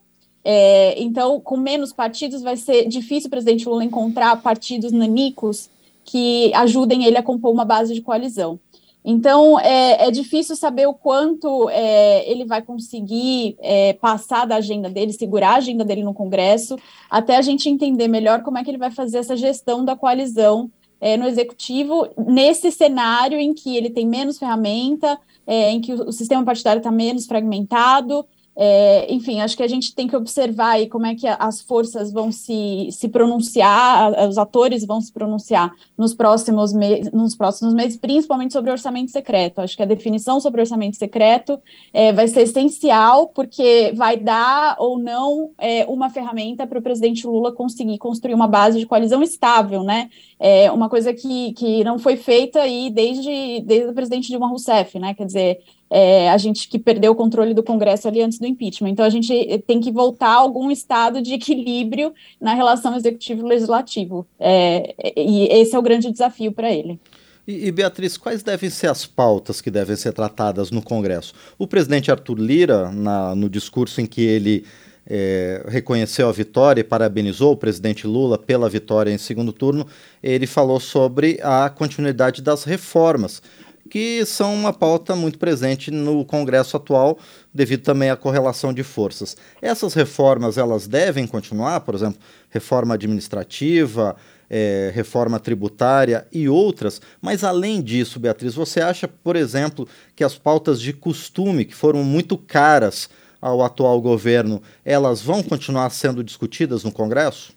é, 0.49 0.95
então, 1.03 1.41
com 1.41 1.57
menos 1.57 1.93
partidos, 1.93 2.41
vai 2.41 2.57
ser 2.57 2.87
difícil 2.87 3.27
o 3.27 3.31
presidente 3.31 3.69
Lula 3.69 3.83
encontrar 3.83 4.41
partidos 4.41 4.93
nanicos 4.93 5.69
que 6.07 6.55
ajudem 6.55 7.05
ele 7.05 7.19
a 7.19 7.23
compor 7.23 7.53
uma 7.53 7.65
base 7.65 7.93
de 7.93 8.01
coalizão. 8.01 8.59
Então, 9.05 9.59
é, 9.61 10.09
é 10.09 10.11
difícil 10.11 10.57
saber 10.57 10.87
o 10.89 10.95
quanto 10.95 11.69
é, 11.71 12.29
ele 12.29 12.45
vai 12.45 12.61
conseguir 12.61 13.57
é, 13.61 13.93
passar 13.93 14.47
da 14.47 14.57
agenda 14.57 14.89
dele, 14.91 15.13
segurar 15.13 15.51
a 15.51 15.57
agenda 15.57 15.85
dele 15.85 16.03
no 16.03 16.15
Congresso, 16.15 16.77
até 17.09 17.37
a 17.37 17.43
gente 17.43 17.69
entender 17.69 18.09
melhor 18.09 18.43
como 18.43 18.59
é 18.59 18.65
que 18.65 18.71
ele 18.71 18.79
vai 18.79 18.91
fazer 18.91 19.19
essa 19.19 19.37
gestão 19.37 19.85
da 19.85 19.95
coalizão 19.95 20.71
é, 21.01 21.17
no 21.17 21.27
Executivo, 21.27 22.09
nesse 22.17 22.73
cenário 22.73 23.39
em 23.39 23.55
que 23.55 23.77
ele 23.77 23.91
tem 23.91 24.07
menos 24.07 24.39
ferramenta, 24.39 25.19
é, 25.47 25.71
em 25.71 25.81
que 25.81 25.93
o, 25.93 26.09
o 26.09 26.13
sistema 26.13 26.45
partidário 26.45 26.81
está 26.81 26.91
menos 26.91 27.27
fragmentado, 27.27 28.27
é, 28.59 29.13
enfim, 29.13 29.43
acho 29.43 29.55
que 29.55 29.63
a 29.63 29.69
gente 29.69 29.95
tem 29.95 30.09
que 30.09 30.17
observar 30.17 30.71
aí 30.71 30.89
como 30.89 31.05
é 31.05 31.15
que 31.15 31.27
as 31.27 31.61
forças 31.61 32.11
vão 32.11 32.33
se, 32.33 32.89
se 32.91 33.07
pronunciar, 33.07 34.27
os 34.27 34.39
atores 34.39 34.87
vão 34.87 34.99
se 34.99 35.13
pronunciar 35.13 35.75
nos 35.97 36.15
próximos, 36.15 36.73
nos 37.13 37.37
próximos 37.37 37.75
meses, 37.75 37.99
principalmente 37.99 38.55
sobre 38.55 38.71
orçamento 38.71 39.11
secreto. 39.11 39.61
Acho 39.61 39.77
que 39.77 39.83
a 39.83 39.87
definição 39.87 40.41
sobre 40.41 40.63
orçamento 40.63 40.97
secreto 40.97 41.61
é, 41.93 42.15
vai 42.15 42.29
ser 42.29 42.43
essencial, 42.43 43.29
porque 43.29 43.93
vai 43.95 44.17
dar 44.17 44.77
ou 44.79 44.99
não 44.99 45.51
é, 45.59 45.85
uma 45.87 46.09
ferramenta 46.09 46.67
para 46.67 46.79
o 46.79 46.83
presidente 46.83 47.27
Lula 47.27 47.53
conseguir 47.53 47.99
construir 47.99 48.33
uma 48.35 48.49
base 48.49 48.79
de 48.79 48.87
coalizão 48.87 49.23
estável, 49.23 49.83
né? 49.83 50.09
É 50.39 50.71
uma 50.71 50.89
coisa 50.89 51.13
que, 51.13 51.53
que 51.53 51.85
não 51.85 51.99
foi 51.99 52.17
feita 52.17 52.61
aí 52.61 52.91
desde, 52.91 53.61
desde 53.61 53.91
o 53.91 53.95
presidente 53.95 54.29
Dilma 54.29 54.49
Rousseff, 54.49 54.99
né? 54.99 55.13
Quer 55.15 55.27
dizer, 55.27 55.61
é, 55.91 56.31
a 56.31 56.37
gente 56.37 56.69
que 56.69 56.79
perdeu 56.79 57.13
o 57.13 57.15
controle 57.15 57.55
do 57.55 57.63
Congresso 57.63 58.09
ali 58.09 58.21
antes 58.21 58.39
do 58.39 58.47
impeachment. 58.47 58.91
Então, 58.91 59.05
a 59.05 59.11
gente 59.11 59.63
tem 59.67 59.81
que 59.81 59.93
voltar 59.93 60.29
a 60.29 60.37
algum 60.37 60.71
estado 60.71 61.23
de 61.23 61.35
equilíbrio 61.35 62.13
na 62.41 62.55
relação 62.55 62.97
executivo-legislativo. 62.97 64.27
É, 64.39 64.95
e 65.17 65.47
esse 65.49 65.75
é 65.75 65.79
o 65.79 65.83
grande 65.83 66.11
desafio 66.11 66.53
para 66.53 66.73
ele. 66.73 66.99
E, 67.47 67.67
e, 67.67 67.73
Beatriz, 67.73 68.17
quais 68.17 68.43
devem 68.43 68.69
ser 68.69 68.89
as 68.89 69.07
pautas 69.07 69.61
que 69.61 69.71
devem 69.71 69.95
ser 69.95 70.13
tratadas 70.13 70.71
no 70.71 70.83
Congresso? 70.83 71.33
O 71.57 71.67
presidente 71.67 72.11
Arthur 72.11 72.39
Lira, 72.39 72.91
na, 72.91 73.35
no 73.37 73.49
discurso 73.49 74.01
em 74.01 74.07
que 74.07 74.23
ele 74.23 74.65
é, 75.09 75.65
reconheceu 75.69 76.29
a 76.29 76.33
vitória 76.33 76.81
e 76.81 76.85
parabenizou 76.85 77.53
o 77.53 77.57
presidente 77.57 78.07
Lula 78.07 78.37
pela 78.37 78.69
vitória 78.69 79.13
em 79.13 79.19
segundo 79.19 79.53
turno, 79.53 79.87
ele 80.21 80.47
falou 80.47 80.81
sobre 80.81 81.39
a 81.43 81.71
continuidade 81.71 82.43
das 82.43 82.65
reformas 82.65 83.41
que 83.87 84.25
são 84.27 84.55
uma 84.55 84.73
pauta 84.73 85.17
muito 85.17 85.39
presente 85.39 85.91
no 85.91 86.25
Congresso 86.25 86.77
atual, 86.77 87.19
devido 87.55 87.83
também 87.83 88.11
à 88.11 88.17
correlação 88.17 88.73
de 88.73 88.83
forças. 88.83 89.37
Essas 89.63 89.95
reformas 89.95 90.59
elas 90.59 90.87
devem 90.87 91.27
continuar, 91.27 91.81
por 91.81 91.95
exemplo, 91.95 92.19
reforma 92.51 92.95
administrativa, 92.95 94.17
é, 94.51 94.93
reforma 94.95 95.41
tributária 95.41 96.27
e 96.31 96.49
outras, 96.49 97.01
mas 97.21 97.43
além 97.43 97.83
disso, 97.83 98.21
Beatriz, 98.21 98.55
você 98.55 98.81
acha, 98.81 99.09
por 99.09 99.37
exemplo, 99.37 99.89
que 100.15 100.23
as 100.23 100.37
pautas 100.37 100.81
de 100.81 100.93
costume, 100.93 101.65
que 101.65 101.75
foram 101.75 102.05
muito 102.05 102.37
caras 102.37 103.09
ao 103.41 103.63
atual 103.63 104.01
governo, 104.01 104.63
elas 104.85 105.21
vão 105.23 105.43
continuar 105.43 105.91
sendo 105.91 106.23
discutidas 106.23 106.85
no 106.85 106.93
Congresso? 106.93 107.56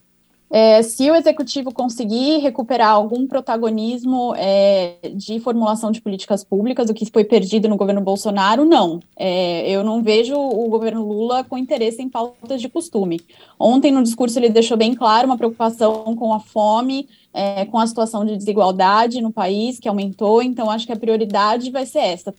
É, 0.52 0.82
se 0.82 1.10
o 1.12 1.16
executivo 1.16 1.72
conseguir 1.72 2.40
recuperar 2.40 2.90
algum 2.90 3.28
protagonismo 3.28 4.34
é, 4.36 4.96
de 5.14 5.40
formulação 5.40 5.92
de 5.92 6.02
políticas 6.02 6.44
públicas, 6.44 6.90
o 6.90 6.94
que 6.94 7.06
foi 7.06 7.24
perdido 7.24 7.70
no 7.70 7.78
governo 7.78 8.02
Bolsonaro, 8.02 8.66
não. 8.66 9.00
É, 9.16 9.70
eu 9.70 9.84
não 9.84 10.02
vejo 10.02 10.36
o 10.36 10.68
governo 10.68 11.08
Lula 11.08 11.44
com 11.44 11.58
interesse 11.58 12.02
em 12.02 12.10
pautas 12.10 12.60
de 12.60 12.68
costume. 12.68 13.22
Ontem, 13.60 13.92
no 13.92 14.02
discurso, 14.02 14.40
ele 14.40 14.50
deixou 14.50 14.76
bem 14.76 14.96
claro 14.96 15.28
uma 15.28 15.38
preocupação 15.38 16.16
com 16.16 16.34
a 16.34 16.40
fome, 16.40 17.08
é, 17.34 17.66
com 17.66 17.78
a 17.78 17.86
situação 17.86 18.26
de 18.26 18.36
desigualdade 18.36 19.22
no 19.22 19.32
país, 19.32 19.80
que 19.80 19.88
aumentou, 19.88 20.42
então 20.42 20.70
acho 20.70 20.86
que 20.86 20.94
a 20.94 20.98
prioridade 20.98 21.70
vai 21.70 21.86
ser 21.86 22.00
essa. 22.00 22.34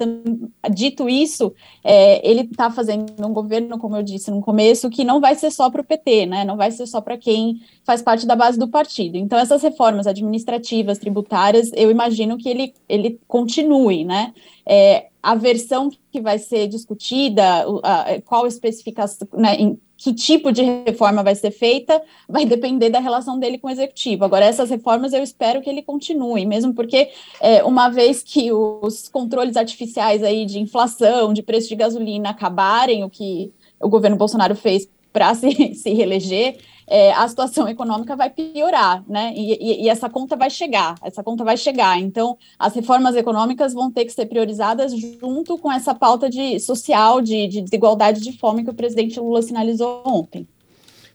Dito 0.71 1.09
isso, 1.09 1.55
é, 1.85 2.29
ele 2.29 2.43
está 2.43 2.71
fazendo 2.71 3.13
um 3.25 3.33
governo, 3.33 3.79
como 3.79 3.97
eu 3.97 4.03
disse 4.03 4.31
no 4.31 4.41
começo, 4.41 4.91
que 4.91 5.05
não 5.05 5.21
vai 5.21 5.35
ser 5.35 5.51
só 5.51 5.71
para 5.71 5.81
o 5.81 5.85
PT, 5.85 6.27
né? 6.27 6.45
não 6.45 6.57
vai 6.57 6.71
ser 6.71 6.87
só 6.87 7.01
para 7.01 7.17
quem 7.17 7.61
faz 7.85 8.03
parte 8.03 8.27
da 8.27 8.35
base 8.35 8.59
do 8.59 8.69
partido. 8.69 9.17
Então, 9.17 9.39
essas 9.39 9.63
reformas 9.63 10.07
administrativas, 10.07 10.99
tributárias, 10.99 11.71
eu 11.75 11.91
imagino 11.91 12.37
que 12.37 12.49
ele, 12.49 12.75
ele 12.89 13.21
continue, 13.29 14.05
né? 14.05 14.33
É, 14.67 15.07
a 15.23 15.35
versão 15.35 15.91
que 16.11 16.21
vai 16.21 16.39
ser 16.39 16.67
discutida, 16.67 17.43
a, 17.83 18.21
qual 18.25 18.47
especificação, 18.47 19.29
né, 19.35 19.57
em, 19.57 19.79
que 20.01 20.15
tipo 20.15 20.51
de 20.51 20.63
reforma 20.63 21.23
vai 21.23 21.35
ser 21.35 21.51
feita, 21.51 22.03
vai 22.27 22.47
depender 22.47 22.89
da 22.89 22.99
relação 22.99 23.39
dele 23.39 23.59
com 23.59 23.69
o 23.69 23.71
executivo. 23.71 24.25
Agora, 24.25 24.47
essas 24.47 24.71
reformas 24.71 25.13
eu 25.13 25.23
espero 25.23 25.61
que 25.61 25.69
ele 25.69 25.83
continue, 25.83 26.47
mesmo 26.47 26.73
porque, 26.73 27.11
é, 27.39 27.63
uma 27.65 27.91
vez 27.91 28.23
que 28.23 28.51
os 28.51 29.11
controles 29.11 29.59
artificiais 29.59 30.23
aí 30.23 30.47
de 30.47 30.59
inflação, 30.59 31.35
de 31.35 31.43
preço 31.43 31.69
de 31.69 31.77
gasolina 31.77 32.31
acabarem, 32.31 33.05
o 33.05 33.11
que 33.11 33.53
o 33.79 33.91
governo 33.91 34.17
Bolsonaro 34.17 34.57
fez 34.57 34.89
para 35.13 35.35
se, 35.37 35.75
se 35.75 35.93
reeleger, 35.93 36.57
é, 36.91 37.13
a 37.13 37.27
situação 37.29 37.69
econômica 37.69 38.17
vai 38.17 38.29
piorar, 38.29 39.05
né? 39.09 39.33
E, 39.37 39.53
e, 39.53 39.85
e, 39.85 39.89
essa 39.89 40.11
conta 40.11 40.35
vai 40.37 40.51
chegar, 40.51 40.97
essa 41.03 41.23
conta 41.23 41.45
vai 41.45 41.57
chegar. 41.57 41.97
Então, 42.01 42.37
as 42.59 42.75
reformas 42.75 43.15
econômicas 43.15 43.73
vão 43.73 43.93
ter 43.93 44.05
que 44.05 44.13
ser 44.13 44.27
priorizadas 44.27 44.93
junto 44.93 45.57
com 45.57 45.71
essa 45.71 45.95
pauta 45.95 46.29
de 46.29 46.59
social, 46.59 47.21
de, 47.21 47.47
de 47.47 47.63
desigualdade 47.63 48.21
de 48.21 48.37
fome 48.37 48.65
que 48.65 48.71
o 48.71 48.75
presidente 48.75 49.21
Lula 49.21 49.41
sinalizou 49.41 50.03
ontem. 50.05 50.49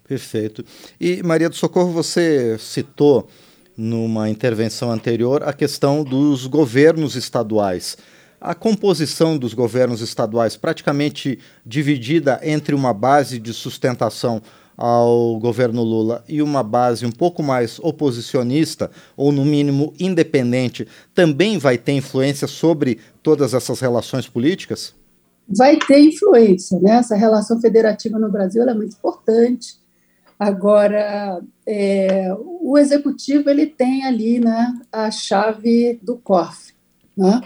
Perfeito. 0.08 0.64
E, 1.00 1.22
Maria 1.22 1.50
do 1.50 1.56
Socorro, 1.56 1.92
você 1.92 2.58
citou 2.58 3.28
numa 3.76 4.30
intervenção 4.30 4.90
anterior 4.90 5.44
a 5.44 5.52
questão 5.52 6.06
dos 6.06 6.48
governos 6.48 7.18
estaduais 7.18 7.98
a 8.40 8.54
composição 8.54 9.38
dos 9.38 9.56
governos 9.56 10.02
estaduais 10.02 10.56
praticamente 10.56 11.40
dividida 11.66 12.40
entre 12.44 12.76
uma 12.76 12.94
base 12.94 13.40
de 13.40 13.52
sustentação 13.52 14.42
ao 14.78 15.40
governo 15.40 15.84
Lula 15.84 16.24
e 16.28 16.42
uma 16.42 16.62
base 16.64 17.06
um 17.06 17.12
pouco 17.12 17.42
mais 17.42 17.80
oposicionista, 17.80 18.92
ou 19.16 19.32
no 19.32 19.46
mínimo 19.46 19.94
independente, 20.00 20.88
também 21.14 21.58
vai 21.58 21.78
ter 21.78 21.94
influência 21.94 22.48
sobre 22.48 23.00
todas 23.24 23.54
essas 23.54 23.80
relações 23.80 24.28
políticas? 24.28 24.94
Vai 25.48 25.78
ter 25.78 26.00
influência, 26.00 26.80
né? 26.80 26.98
Essa 26.98 27.16
relação 27.16 27.62
federativa 27.62 28.18
no 28.18 28.32
Brasil 28.32 28.64
é 28.68 28.74
muito 28.74 28.96
importante. 28.96 29.78
Agora, 30.38 31.42
é, 31.66 32.36
o 32.38 32.78
executivo 32.78 33.50
ele 33.50 33.66
tem 33.66 34.04
ali 34.06 34.40
né, 34.40 34.74
a 34.92 35.10
chave 35.10 35.98
do 36.02 36.18
cofre. 36.18 36.74
Né? 37.16 37.42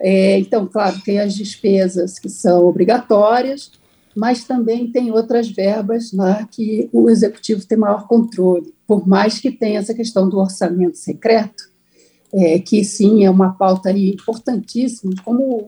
É, 0.00 0.38
então, 0.38 0.66
claro, 0.66 1.00
tem 1.04 1.18
as 1.18 1.34
despesas 1.34 2.18
que 2.18 2.28
são 2.28 2.64
obrigatórias, 2.66 3.72
mas 4.16 4.44
também 4.44 4.90
tem 4.90 5.10
outras 5.10 5.48
verbas 5.48 6.12
lá 6.12 6.46
que 6.50 6.88
o 6.92 7.08
executivo 7.08 7.66
tem 7.66 7.78
maior 7.78 8.06
controle, 8.06 8.74
por 8.86 9.06
mais 9.06 9.38
que 9.38 9.50
tenha 9.50 9.78
essa 9.78 9.94
questão 9.94 10.28
do 10.28 10.38
orçamento 10.38 10.98
secreto, 10.98 11.70
é, 12.32 12.58
que 12.58 12.84
sim 12.84 13.24
é 13.24 13.30
uma 13.30 13.52
pauta 13.52 13.90
importantíssima, 13.90 15.12
como 15.24 15.66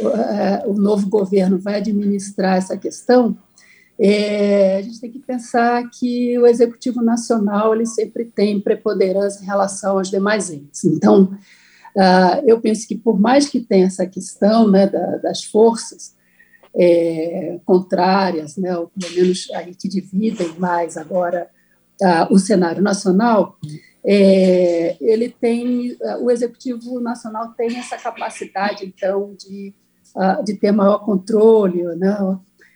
uh, 0.00 0.70
o 0.70 0.74
novo 0.74 1.08
governo 1.08 1.58
vai 1.58 1.76
administrar 1.76 2.56
essa 2.56 2.76
questão, 2.76 3.36
é, 3.98 4.76
a 4.78 4.82
gente 4.82 5.00
tem 5.00 5.10
que 5.10 5.20
pensar 5.20 5.88
que 5.90 6.36
o 6.38 6.46
executivo 6.46 7.00
nacional 7.00 7.74
ele 7.74 7.86
sempre 7.86 8.24
tem 8.24 8.60
preponderância 8.60 9.40
em 9.40 9.46
relação 9.46 9.98
aos 9.98 10.10
demais 10.10 10.50
entes. 10.50 10.84
Então, 10.84 11.36
uh, 11.96 12.42
eu 12.44 12.60
penso 12.60 12.88
que 12.88 12.96
por 12.96 13.18
mais 13.20 13.48
que 13.48 13.60
tenha 13.60 13.86
essa 13.86 14.04
questão 14.04 14.68
né, 14.68 14.88
da, 14.88 15.18
das 15.18 15.44
forças, 15.44 16.12
é, 16.76 17.58
contrárias, 17.64 18.56
né, 18.56 18.76
ou 18.76 18.88
pelo 18.88 19.14
menos 19.14 19.48
aí 19.52 19.74
que 19.74 19.88
dividem 19.88 20.54
mais 20.58 20.96
agora 20.96 21.48
o 22.28 22.38
cenário 22.38 22.82
nacional, 22.82 23.56
é, 24.04 24.96
ele 25.00 25.28
tem, 25.28 25.96
o 26.20 26.30
Executivo 26.30 27.00
Nacional 27.00 27.54
tem 27.56 27.78
essa 27.78 27.96
capacidade, 27.96 28.84
então, 28.84 29.34
de, 29.38 29.72
de 30.44 30.54
ter 30.54 30.72
maior 30.72 30.98
controle, 30.98 31.82
né? 31.96 32.16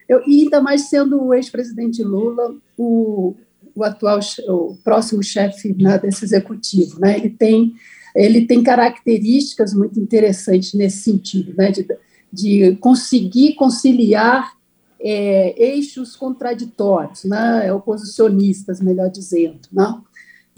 Eu, 0.09 0.23
e 0.27 0.45
ainda 0.45 0.61
mais 0.63 0.89
sendo 0.89 1.23
o 1.23 1.35
ex-presidente 1.35 2.03
Lula 2.03 2.57
o, 2.79 3.35
o 3.75 3.85
atual, 3.85 4.21
o 4.49 4.77
próximo 4.83 5.23
chefe 5.23 5.75
né, 5.75 5.99
desse 5.99 6.25
executivo, 6.25 6.99
né? 6.99 7.19
Ele 7.19 7.31
tem 7.31 7.75
ele 8.15 8.47
tem 8.47 8.63
características 8.63 9.75
muito 9.75 10.01
interessantes 10.01 10.73
nesse 10.73 11.03
sentido, 11.03 11.55
né, 11.57 11.71
de, 11.71 11.87
de 12.33 12.77
conseguir 12.77 13.55
conciliar 13.55 14.57
é, 15.01 15.55
eixos 15.57 16.17
contraditórios, 16.17 17.25
né, 17.25 17.73
oposicionistas, 17.73 18.81
melhor 18.81 19.11
dizendo, 19.11 19.61
né? 19.73 20.01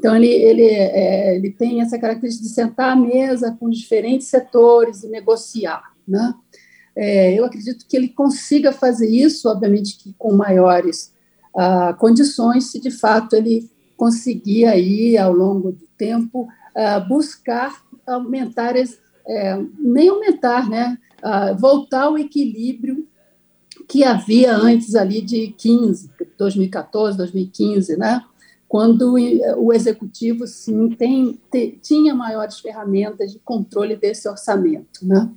Então, 0.00 0.16
ele, 0.16 0.28
ele, 0.28 0.64
é, 0.64 1.36
ele 1.36 1.50
tem 1.50 1.82
essa 1.82 1.98
característica 1.98 2.48
de 2.48 2.54
sentar 2.54 2.92
à 2.92 2.96
mesa 2.96 3.54
com 3.60 3.68
diferentes 3.68 4.28
setores 4.28 5.02
e 5.02 5.08
negociar. 5.08 5.92
Né? 6.08 6.34
É, 6.96 7.38
eu 7.38 7.44
acredito 7.44 7.86
que 7.86 7.98
ele 7.98 8.08
consiga 8.08 8.72
fazer 8.72 9.10
isso, 9.10 9.46
obviamente 9.46 9.98
que 9.98 10.14
com 10.16 10.32
maiores 10.32 11.12
ah, 11.54 11.94
condições, 11.98 12.70
se 12.70 12.80
de 12.80 12.90
fato 12.90 13.36
ele 13.36 13.70
conseguir 13.94 14.64
aí, 14.64 15.18
ao 15.18 15.34
longo 15.34 15.72
do 15.72 15.86
tempo, 15.98 16.48
ah, 16.74 17.00
buscar 17.00 17.82
aumentar, 18.06 18.74
é, 18.76 19.62
nem 19.78 20.08
aumentar, 20.08 20.68
né? 20.68 20.96
Ah, 21.22 21.52
voltar 21.52 22.04
ao 22.04 22.18
equilíbrio 22.18 23.06
que 23.88 24.04
havia 24.04 24.54
antes 24.54 24.94
ali 24.94 25.20
de 25.20 25.48
15, 25.48 26.10
2014, 26.36 27.16
2015, 27.16 27.96
né? 27.96 28.22
quando 28.70 29.16
o 29.56 29.72
executivo 29.72 30.46
sim 30.46 30.90
tem, 30.90 31.36
te, 31.50 31.76
tinha 31.82 32.14
maiores 32.14 32.60
ferramentas 32.60 33.32
de 33.32 33.40
controle 33.40 33.96
desse 33.96 34.28
orçamento, 34.28 35.04
né? 35.04 35.28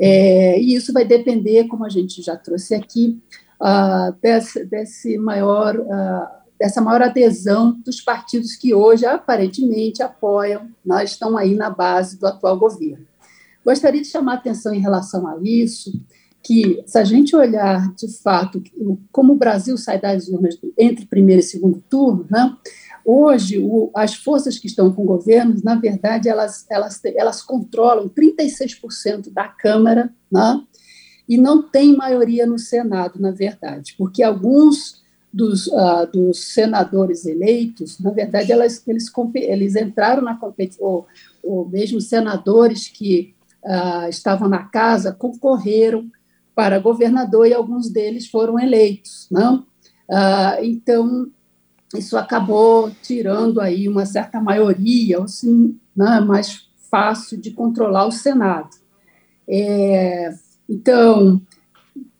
É, 0.00 0.58
e 0.58 0.74
isso 0.74 0.90
vai 0.90 1.04
depender, 1.04 1.68
como 1.68 1.84
a 1.84 1.90
gente 1.90 2.22
já 2.22 2.38
trouxe 2.38 2.74
aqui, 2.74 3.20
uh, 3.60 4.16
desse, 4.18 4.64
desse 4.64 5.18
maior, 5.18 5.76
uh, 5.78 6.26
dessa 6.58 6.80
maior 6.80 7.02
adesão 7.02 7.72
dos 7.84 8.00
partidos 8.00 8.56
que 8.56 8.72
hoje 8.72 9.04
aparentemente 9.04 10.02
apoiam, 10.02 10.70
nós 10.82 11.10
estão 11.10 11.36
aí 11.36 11.54
na 11.54 11.68
base 11.68 12.18
do 12.18 12.26
atual 12.26 12.58
governo. 12.58 13.06
Gostaria 13.64 14.02
de 14.02 14.08
chamar 14.08 14.34
atenção 14.34 14.74
em 14.74 14.80
relação 14.80 15.26
a 15.26 15.38
isso, 15.42 15.92
que, 16.44 16.82
se 16.86 16.98
a 16.98 17.04
gente 17.04 17.34
olhar 17.34 17.92
de 17.94 18.06
fato 18.22 18.62
como 19.10 19.32
o 19.32 19.36
Brasil 19.36 19.78
sai 19.78 19.98
das 19.98 20.28
urnas 20.28 20.58
entre 20.78 21.06
primeiro 21.06 21.40
e 21.40 21.44
segundo 21.44 21.82
turno, 21.88 22.26
né, 22.30 22.54
hoje 23.02 23.58
o, 23.58 23.90
as 23.94 24.14
forças 24.14 24.58
que 24.58 24.66
estão 24.66 24.92
com 24.92 25.02
o 25.02 25.06
governo, 25.06 25.54
na 25.64 25.74
verdade, 25.74 26.28
elas, 26.28 26.66
elas, 26.70 27.00
elas 27.04 27.42
controlam 27.42 28.10
36% 28.10 29.32
da 29.32 29.48
Câmara 29.48 30.12
né, 30.30 30.62
e 31.26 31.38
não 31.38 31.62
tem 31.62 31.96
maioria 31.96 32.46
no 32.46 32.58
Senado, 32.58 33.18
na 33.18 33.30
verdade, 33.30 33.94
porque 33.96 34.22
alguns 34.22 35.02
dos, 35.32 35.66
uh, 35.66 36.06
dos 36.12 36.52
senadores 36.52 37.26
eleitos, 37.26 37.98
na 37.98 38.10
verdade, 38.10 38.52
elas, 38.52 38.86
eles, 38.86 39.10
eles 39.34 39.74
entraram 39.74 40.22
na 40.22 40.36
competição, 40.36 40.86
ou, 40.86 41.06
ou 41.42 41.68
mesmo 41.68 42.00
senadores 42.00 42.86
que 42.86 43.33
uh, 43.64 44.08
estavam 44.08 44.48
na 44.48 44.64
casa 44.64 45.12
concorreram 45.12 46.10
para 46.54 46.78
governador 46.78 47.46
e 47.46 47.54
alguns 47.54 47.90
deles 47.90 48.28
foram 48.28 48.58
eleitos, 48.58 49.26
não? 49.30 49.66
Ah, 50.08 50.58
então 50.62 51.28
isso 51.96 52.16
acabou 52.16 52.90
tirando 53.02 53.60
aí 53.60 53.88
uma 53.88 54.04
certa 54.06 54.40
maioria, 54.40 55.20
assim, 55.22 55.78
mais 55.96 56.68
fácil 56.90 57.40
de 57.40 57.50
controlar 57.50 58.06
o 58.06 58.12
Senado. 58.12 58.70
É, 59.48 60.32
então, 60.68 61.40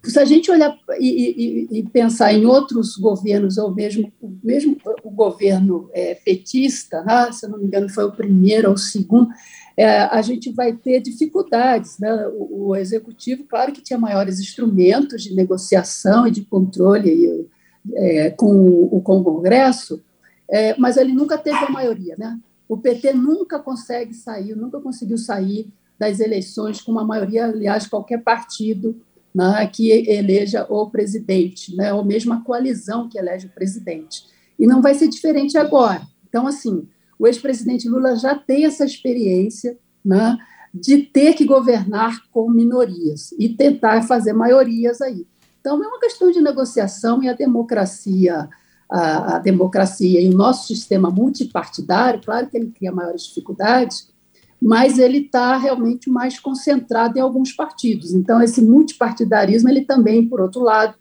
se 0.02 0.18
a 0.18 0.24
gente 0.24 0.50
olhar 0.50 0.76
e, 0.98 1.68
e, 1.70 1.78
e, 1.78 1.82
pensar 1.88 2.32
em 2.32 2.44
outros 2.44 2.96
governos, 2.96 3.56
ou 3.56 3.74
mesmo, 3.74 4.12
mesmo 4.42 4.76
o 5.02 5.10
governo 5.10 5.88
é, 5.92 6.14
petista, 6.14 7.02
né, 7.02 7.32
se 7.32 7.46
eu 7.46 7.50
não 7.50 7.58
me 7.58 7.64
engano, 7.64 7.88
foi 7.88 8.04
o 8.04 8.12
primeiro 8.12 8.68
ou 8.68 8.74
o 8.74 8.78
segundo, 8.78 9.28
é, 9.76 10.02
a 10.02 10.22
gente 10.22 10.52
vai 10.52 10.72
ter 10.72 11.00
dificuldades. 11.00 11.98
Né? 11.98 12.12
O, 12.28 12.68
o, 12.68 12.76
executivo, 12.76 13.44
claro 13.44 13.72
que 13.72 13.82
tinha 13.82 13.98
maiores 13.98 14.40
instrumentos 14.40 15.22
de 15.22 15.34
negociação 15.34 16.26
e 16.26 16.30
de 16.30 16.42
controle 16.42 17.48
é, 17.94 18.30
com, 18.30 18.52
o, 18.90 19.00
com 19.00 19.18
o 19.18 19.24
Congresso, 19.24 20.02
é, 20.48 20.76
mas 20.78 20.96
ele 20.96 21.12
nunca 21.12 21.36
teve 21.36 21.58
a 21.58 21.70
maioria. 21.70 22.14
Né? 22.16 22.38
O 22.68 22.76
PT 22.76 23.12
nunca 23.12 23.58
consegue 23.58 24.14
sair, 24.14 24.54
nunca 24.54 24.80
conseguiu 24.80 25.18
sair 25.18 25.68
das 25.98 26.20
eleições 26.20 26.80
com 26.80 26.92
uma 26.92 27.04
maioria, 27.04 27.46
aliás, 27.46 27.86
qualquer 27.86 28.22
partido 28.22 29.00
né, 29.34 29.66
que 29.66 29.90
eleja 29.90 30.66
o 30.68 30.88
presidente, 30.88 31.74
né, 31.74 31.92
ou 31.92 32.04
mesmo 32.04 32.32
a 32.32 32.40
coalizão 32.40 33.08
que 33.08 33.18
elege 33.18 33.46
o 33.46 33.50
presidente. 33.50 34.26
E 34.58 34.66
não 34.66 34.80
vai 34.80 34.94
ser 34.94 35.08
diferente 35.08 35.58
agora. 35.58 36.02
Então, 36.28 36.46
assim, 36.46 36.88
o 37.24 37.26
ex-presidente 37.26 37.88
Lula 37.88 38.16
já 38.16 38.34
tem 38.34 38.66
essa 38.66 38.84
experiência 38.84 39.78
né, 40.04 40.36
de 40.74 40.98
ter 40.98 41.32
que 41.32 41.46
governar 41.46 42.28
com 42.30 42.50
minorias 42.50 43.32
e 43.38 43.48
tentar 43.48 44.02
fazer 44.02 44.34
maiorias 44.34 45.00
aí. 45.00 45.26
Então, 45.58 45.82
é 45.82 45.88
uma 45.88 45.98
questão 45.98 46.30
de 46.30 46.42
negociação 46.42 47.22
e 47.22 47.28
a 47.28 47.32
democracia, 47.32 48.46
a, 48.90 49.36
a 49.36 49.38
democracia 49.38 50.20
e 50.20 50.28
o 50.28 50.36
nosso 50.36 50.66
sistema 50.66 51.10
multipartidário, 51.10 52.20
claro 52.22 52.46
que 52.46 52.58
ele 52.58 52.70
cria 52.70 52.92
maiores 52.92 53.22
dificuldades, 53.22 54.12
mas 54.60 54.98
ele 54.98 55.20
está 55.20 55.56
realmente 55.56 56.10
mais 56.10 56.38
concentrado 56.38 57.16
em 57.16 57.22
alguns 57.22 57.52
partidos. 57.52 58.12
Então, 58.12 58.42
esse 58.42 58.60
multipartidarismo, 58.60 59.70
ele 59.70 59.86
também, 59.86 60.28
por 60.28 60.42
outro 60.42 60.60
lado, 60.60 60.94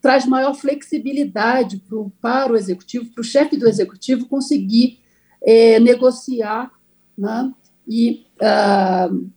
traz 0.00 0.24
maior 0.24 0.54
flexibilidade 0.54 1.76
pro, 1.86 2.10
para 2.22 2.54
o 2.54 2.56
executivo, 2.56 3.10
para 3.12 3.20
o 3.20 3.24
chefe 3.24 3.54
do 3.54 3.68
executivo 3.68 4.24
conseguir 4.24 5.00
é, 5.42 5.78
negociar 5.80 6.70
né, 7.16 7.52
e 7.86 8.26
uh, 8.40 9.30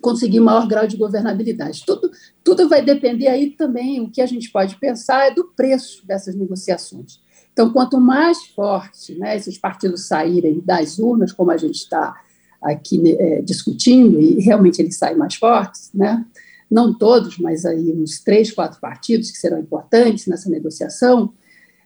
conseguir 0.00 0.40
maior 0.40 0.66
grau 0.66 0.86
de 0.86 0.96
governabilidade. 0.96 1.84
Tudo, 1.86 2.10
tudo 2.44 2.68
vai 2.68 2.82
depender 2.82 3.28
aí 3.28 3.50
também, 3.50 4.00
o 4.00 4.10
que 4.10 4.20
a 4.20 4.26
gente 4.26 4.50
pode 4.50 4.76
pensar 4.76 5.26
é 5.26 5.34
do 5.34 5.44
preço 5.56 6.06
dessas 6.06 6.34
negociações. 6.34 7.20
Então, 7.52 7.72
quanto 7.72 7.98
mais 7.98 8.44
forte 8.48 9.14
né, 9.14 9.34
esses 9.36 9.56
partidos 9.56 10.06
saírem 10.06 10.60
das 10.60 10.98
urnas, 10.98 11.32
como 11.32 11.50
a 11.50 11.56
gente 11.56 11.76
está 11.76 12.14
aqui 12.62 13.00
é, 13.18 13.40
discutindo, 13.42 14.20
e 14.20 14.40
realmente 14.40 14.80
eles 14.80 14.98
saem 14.98 15.16
mais 15.16 15.34
fortes, 15.36 15.90
né, 15.94 16.24
não 16.70 16.92
todos, 16.92 17.38
mas 17.38 17.64
aí 17.64 17.92
uns 17.92 18.20
três, 18.20 18.52
quatro 18.52 18.80
partidos 18.80 19.30
que 19.30 19.38
serão 19.38 19.58
importantes 19.58 20.26
nessa 20.26 20.50
negociação, 20.50 21.32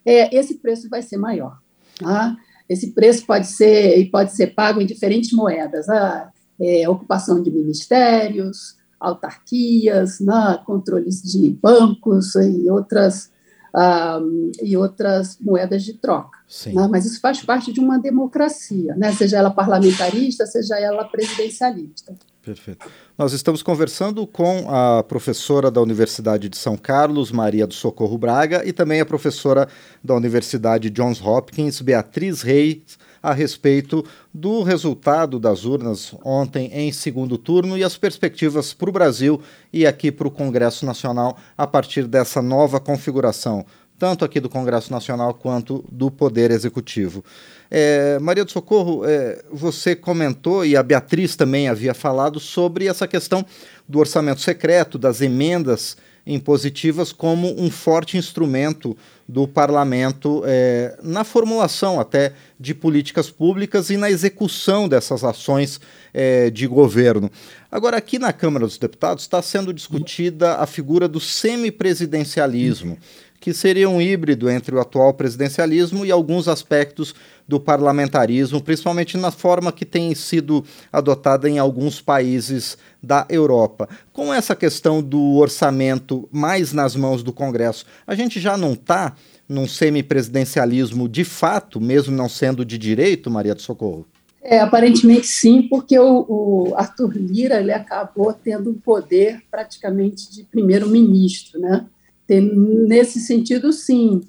é, 0.04 0.34
esse 0.34 0.54
preço 0.54 0.88
vai 0.88 1.02
ser 1.02 1.18
maior. 1.18 1.58
Tá? 1.98 2.36
Esse 2.70 2.92
preço 2.92 3.26
pode 3.26 3.48
ser 3.48 4.08
pode 4.10 4.32
ser 4.32 4.54
pago 4.54 4.80
em 4.80 4.86
diferentes 4.86 5.32
moedas, 5.32 5.88
a 5.88 6.30
é, 6.60 6.88
ocupação 6.88 7.42
de 7.42 7.50
ministérios, 7.50 8.76
autarquias, 9.00 10.20
né, 10.20 10.60
controles 10.64 11.20
de 11.22 11.50
bancos 11.50 12.34
e 12.36 12.70
outras 12.70 13.30
um, 13.74 14.50
e 14.62 14.76
outras 14.76 15.38
moedas 15.40 15.82
de 15.82 15.94
troca. 15.94 16.38
Né? 16.72 16.88
Mas 16.88 17.06
isso 17.06 17.20
faz 17.20 17.42
parte 17.42 17.72
de 17.72 17.80
uma 17.80 17.98
democracia, 17.98 18.94
né? 18.96 19.12
seja 19.12 19.38
ela 19.38 19.50
parlamentarista, 19.50 20.46
seja 20.46 20.78
ela 20.78 21.04
presidencialista. 21.04 22.14
Perfeito. 22.42 22.86
Nós 23.18 23.34
estamos 23.34 23.62
conversando 23.62 24.26
com 24.26 24.70
a 24.70 25.02
professora 25.02 25.70
da 25.70 25.80
Universidade 25.80 26.48
de 26.48 26.56
São 26.56 26.74
Carlos, 26.76 27.30
Maria 27.30 27.66
do 27.66 27.74
Socorro 27.74 28.16
Braga, 28.16 28.62
e 28.66 28.72
também 28.72 29.00
a 29.00 29.06
professora 29.06 29.68
da 30.02 30.14
Universidade 30.14 30.88
Johns 30.88 31.20
Hopkins, 31.20 31.82
Beatriz 31.82 32.40
Reis, 32.40 32.98
a 33.22 33.34
respeito 33.34 34.02
do 34.32 34.62
resultado 34.62 35.38
das 35.38 35.64
urnas 35.64 36.14
ontem 36.24 36.70
em 36.72 36.90
segundo 36.90 37.36
turno 37.36 37.76
e 37.76 37.84
as 37.84 37.98
perspectivas 37.98 38.72
para 38.72 38.88
o 38.88 38.92
Brasil 38.92 39.42
e 39.70 39.86
aqui 39.86 40.10
para 40.10 40.26
o 40.26 40.30
Congresso 40.30 40.86
Nacional 40.86 41.36
a 41.58 41.66
partir 41.66 42.06
dessa 42.06 42.40
nova 42.40 42.80
configuração, 42.80 43.66
tanto 43.98 44.24
aqui 44.24 44.40
do 44.40 44.48
Congresso 44.48 44.90
Nacional 44.90 45.34
quanto 45.34 45.84
do 45.92 46.10
Poder 46.10 46.50
Executivo. 46.50 47.22
É, 47.70 48.18
Maria 48.18 48.44
do 48.44 48.50
Socorro, 48.50 49.04
é, 49.04 49.44
você 49.50 49.94
comentou, 49.94 50.64
e 50.64 50.76
a 50.76 50.82
Beatriz 50.82 51.36
também 51.36 51.68
havia 51.68 51.94
falado, 51.94 52.40
sobre 52.40 52.86
essa 52.86 53.06
questão 53.06 53.46
do 53.88 53.98
orçamento 54.00 54.40
secreto, 54.40 54.98
das 54.98 55.20
emendas 55.20 55.96
impositivas, 56.26 57.12
como 57.12 57.60
um 57.60 57.70
forte 57.70 58.16
instrumento 58.16 58.96
do 59.26 59.46
parlamento 59.46 60.42
é, 60.44 60.98
na 61.02 61.24
formulação 61.24 62.00
até 62.00 62.32
de 62.58 62.74
políticas 62.74 63.30
públicas 63.30 63.88
e 63.90 63.96
na 63.96 64.10
execução 64.10 64.88
dessas 64.88 65.24
ações 65.24 65.80
é, 66.12 66.50
de 66.50 66.66
governo. 66.66 67.30
Agora, 67.70 67.96
aqui 67.96 68.18
na 68.18 68.32
Câmara 68.32 68.66
dos 68.66 68.78
Deputados 68.78 69.24
está 69.24 69.40
sendo 69.40 69.72
discutida 69.72 70.56
a 70.56 70.66
figura 70.66 71.06
do 71.06 71.20
semipresidencialismo 71.20 72.98
que 73.40 73.54
seria 73.54 73.88
um 73.88 74.00
híbrido 74.00 74.50
entre 74.50 74.74
o 74.74 74.80
atual 74.80 75.14
presidencialismo 75.14 76.04
e 76.04 76.12
alguns 76.12 76.46
aspectos 76.46 77.14
do 77.48 77.58
parlamentarismo, 77.58 78.60
principalmente 78.60 79.16
na 79.16 79.30
forma 79.30 79.72
que 79.72 79.84
tem 79.84 80.14
sido 80.14 80.64
adotada 80.92 81.48
em 81.48 81.58
alguns 81.58 82.00
países 82.00 82.76
da 83.02 83.26
Europa. 83.28 83.88
Com 84.12 84.32
essa 84.32 84.54
questão 84.54 85.02
do 85.02 85.36
orçamento 85.36 86.28
mais 86.30 86.72
nas 86.72 86.94
mãos 86.94 87.22
do 87.22 87.32
Congresso, 87.32 87.86
a 88.06 88.14
gente 88.14 88.38
já 88.38 88.56
não 88.56 88.74
está 88.74 89.16
num 89.48 89.66
semipresidencialismo 89.66 91.08
de 91.08 91.24
fato, 91.24 91.80
mesmo 91.80 92.14
não 92.14 92.28
sendo 92.28 92.64
de 92.64 92.78
direito, 92.78 93.30
Maria 93.30 93.54
do 93.54 93.62
Socorro? 93.62 94.06
É, 94.42 94.60
aparentemente 94.60 95.26
sim, 95.26 95.62
porque 95.62 95.98
o, 95.98 96.24
o, 96.28 96.74
Arthur 96.74 97.12
Lira 97.14 97.60
ele 97.60 97.72
acabou 97.72 98.32
tendo 98.32 98.70
um 98.70 98.74
poder 98.74 99.42
praticamente 99.50 100.30
de 100.32 100.44
primeiro-ministro, 100.44 101.60
né? 101.60 101.84
Tem, 102.30 102.40
nesse 102.40 103.18
sentido, 103.18 103.72
sim, 103.72 104.20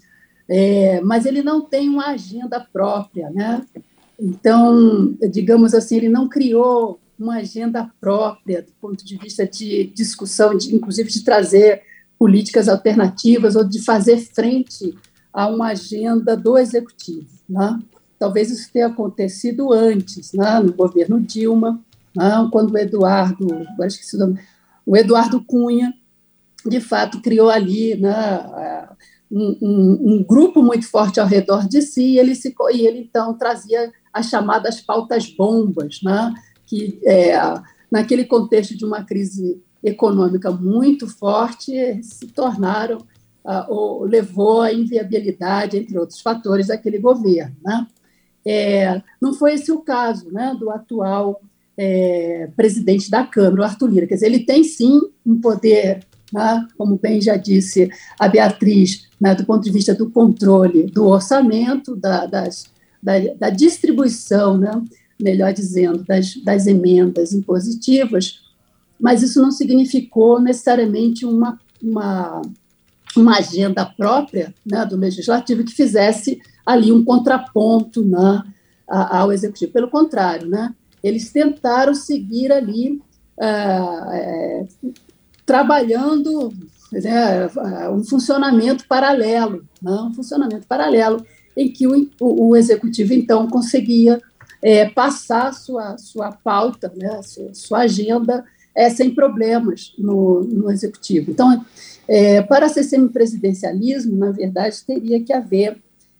é, 0.49 0.99
mas 1.01 1.23
ele 1.23 1.43
não 1.43 1.61
tem 1.61 1.87
uma 1.87 2.07
agenda 2.07 2.59
própria, 2.59 3.29
né? 3.29 3.63
Então, 4.19 5.15
digamos 5.31 5.75
assim, 5.75 5.97
ele 5.97 6.09
não 6.09 6.27
criou 6.27 6.99
uma 7.19 7.35
agenda 7.35 7.91
própria 8.01 8.63
do 8.63 8.71
ponto 8.81 9.05
de 9.05 9.17
vista 9.17 9.45
de 9.45 9.91
discussão, 9.93 10.57
de, 10.57 10.73
inclusive 10.73 11.11
de 11.11 11.23
trazer 11.23 11.83
políticas 12.17 12.67
alternativas 12.67 13.55
ou 13.55 13.63
de 13.63 13.79
fazer 13.83 14.17
frente 14.17 14.97
a 15.31 15.47
uma 15.47 15.67
agenda 15.67 16.35
do 16.35 16.57
executivo, 16.57 17.29
né? 17.47 17.79
talvez 18.17 18.49
isso 18.49 18.67
tenha 18.73 18.87
acontecido 18.87 19.71
antes, 19.71 20.33
né, 20.33 20.59
no 20.59 20.73
governo 20.73 21.19
Dilma, 21.19 21.79
né, 22.15 22.49
quando 22.51 22.71
o 22.71 22.77
Eduardo, 22.79 23.47
acho 23.79 23.99
que 23.99 24.17
o 24.87 24.97
Eduardo 24.97 25.43
Cunha, 25.43 25.93
de 26.65 26.79
fato, 26.79 27.21
criou 27.21 27.49
ali 27.49 27.95
né, 27.95 28.87
um, 29.31 29.57
um, 29.61 30.13
um, 30.13 30.23
grupo 30.23 30.61
muito 30.61 30.87
forte 30.89 31.19
ao 31.19 31.27
redor 31.27 31.67
de 31.67 31.81
si, 31.81 32.03
e 32.03 32.19
ele, 32.19 32.35
se, 32.35 32.53
e 32.73 32.87
ele 32.87 32.99
então 32.99 33.37
trazia 33.37 33.91
as 34.13 34.27
chamadas 34.27 34.81
pautas 34.81 35.27
bombas, 35.27 35.99
né, 36.03 36.33
que 36.65 36.99
é, 37.05 37.33
naquele 37.91 38.25
contexto 38.25 38.77
de 38.77 38.85
uma 38.85 39.03
crise 39.03 39.61
econômica 39.83 40.51
muito 40.51 41.07
forte, 41.07 42.01
se 42.03 42.27
tornaram, 42.27 42.97
uh, 43.43 43.65
ou 43.67 44.03
levou 44.03 44.61
à 44.61 44.71
inviabilidade, 44.71 45.77
entre 45.77 45.97
outros 45.97 46.21
fatores, 46.21 46.67
daquele 46.67 46.99
governo. 46.99 47.55
Né? 47.63 47.87
É, 48.45 49.01
não 49.19 49.33
foi 49.33 49.53
esse 49.53 49.71
o 49.71 49.81
caso 49.81 50.31
né, 50.31 50.55
do 50.59 50.69
atual 50.69 51.41
é, 51.77 52.49
presidente 52.55 53.09
da 53.09 53.25
Câmara, 53.25 53.61
o 53.61 53.65
Arthur 53.65 53.89
Lira. 53.89 54.07
Quer 54.07 54.15
dizer, 54.15 54.27
ele 54.27 54.45
tem 54.45 54.63
sim 54.63 54.99
um 55.25 55.39
poder, 55.39 56.05
né, 56.31 56.67
como 56.77 56.97
bem 56.97 57.21
já 57.21 57.35
disse 57.35 57.89
a 58.19 58.27
Beatriz, 58.27 59.07
né, 59.19 59.35
do 59.35 59.45
ponto 59.45 59.63
de 59.63 59.71
vista 59.71 59.93
do 59.93 60.09
controle 60.09 60.83
do 60.83 61.05
orçamento, 61.05 61.95
da, 61.95 62.25
das, 62.25 62.65
da, 63.01 63.13
da 63.39 63.49
distribuição, 63.49 64.57
né, 64.57 64.81
melhor 65.21 65.53
dizendo, 65.53 66.03
das, 66.03 66.35
das 66.43 66.67
emendas 66.67 67.33
impositivas, 67.33 68.39
mas 68.99 69.23
isso 69.23 69.41
não 69.41 69.51
significou 69.51 70.39
necessariamente 70.39 71.25
uma, 71.25 71.59
uma, 71.81 72.41
uma 73.15 73.37
agenda 73.37 73.85
própria 73.85 74.53
né, 74.65 74.85
do 74.85 74.95
legislativo 74.95 75.63
que 75.63 75.73
fizesse 75.73 76.39
ali 76.65 76.91
um 76.91 77.03
contraponto 77.03 78.03
né, 78.05 78.43
ao 78.87 79.31
executivo. 79.31 79.71
Pelo 79.71 79.89
contrário, 79.89 80.47
né, 80.47 80.73
eles 81.03 81.31
tentaram 81.31 81.95
seguir 81.95 82.51
ali 82.51 83.01
é, 83.39 84.65
trabalhando 85.45 86.53
né, 86.91 87.47
um 87.89 88.03
funcionamento 88.03 88.85
paralelo, 88.87 89.65
né, 89.81 89.91
um 89.91 90.13
funcionamento 90.13 90.67
paralelo 90.67 91.25
em 91.55 91.71
que 91.71 91.87
o, 91.87 92.09
o, 92.19 92.55
executivo 92.55 93.13
então 93.13 93.47
conseguia 93.47 94.21
é, 94.61 94.89
passar 94.89 95.53
sua 95.53 95.97
sua 95.97 96.31
pauta, 96.31 96.91
né, 96.95 97.21
sua, 97.23 97.53
sua 97.53 97.79
agenda 97.79 98.45
é, 98.75 98.89
sem 98.89 99.13
problemas 99.13 99.93
no, 99.97 100.41
no 100.43 100.71
executivo. 100.71 101.31
Então, 101.31 101.65
é, 102.07 102.41
para 102.41 102.69
ser 102.69 102.83
semipresidencialismo, 102.83 104.17
na 104.17 104.31
verdade, 104.31 104.83
teria 104.85 105.21
que 105.21 105.33
haver 105.33 105.77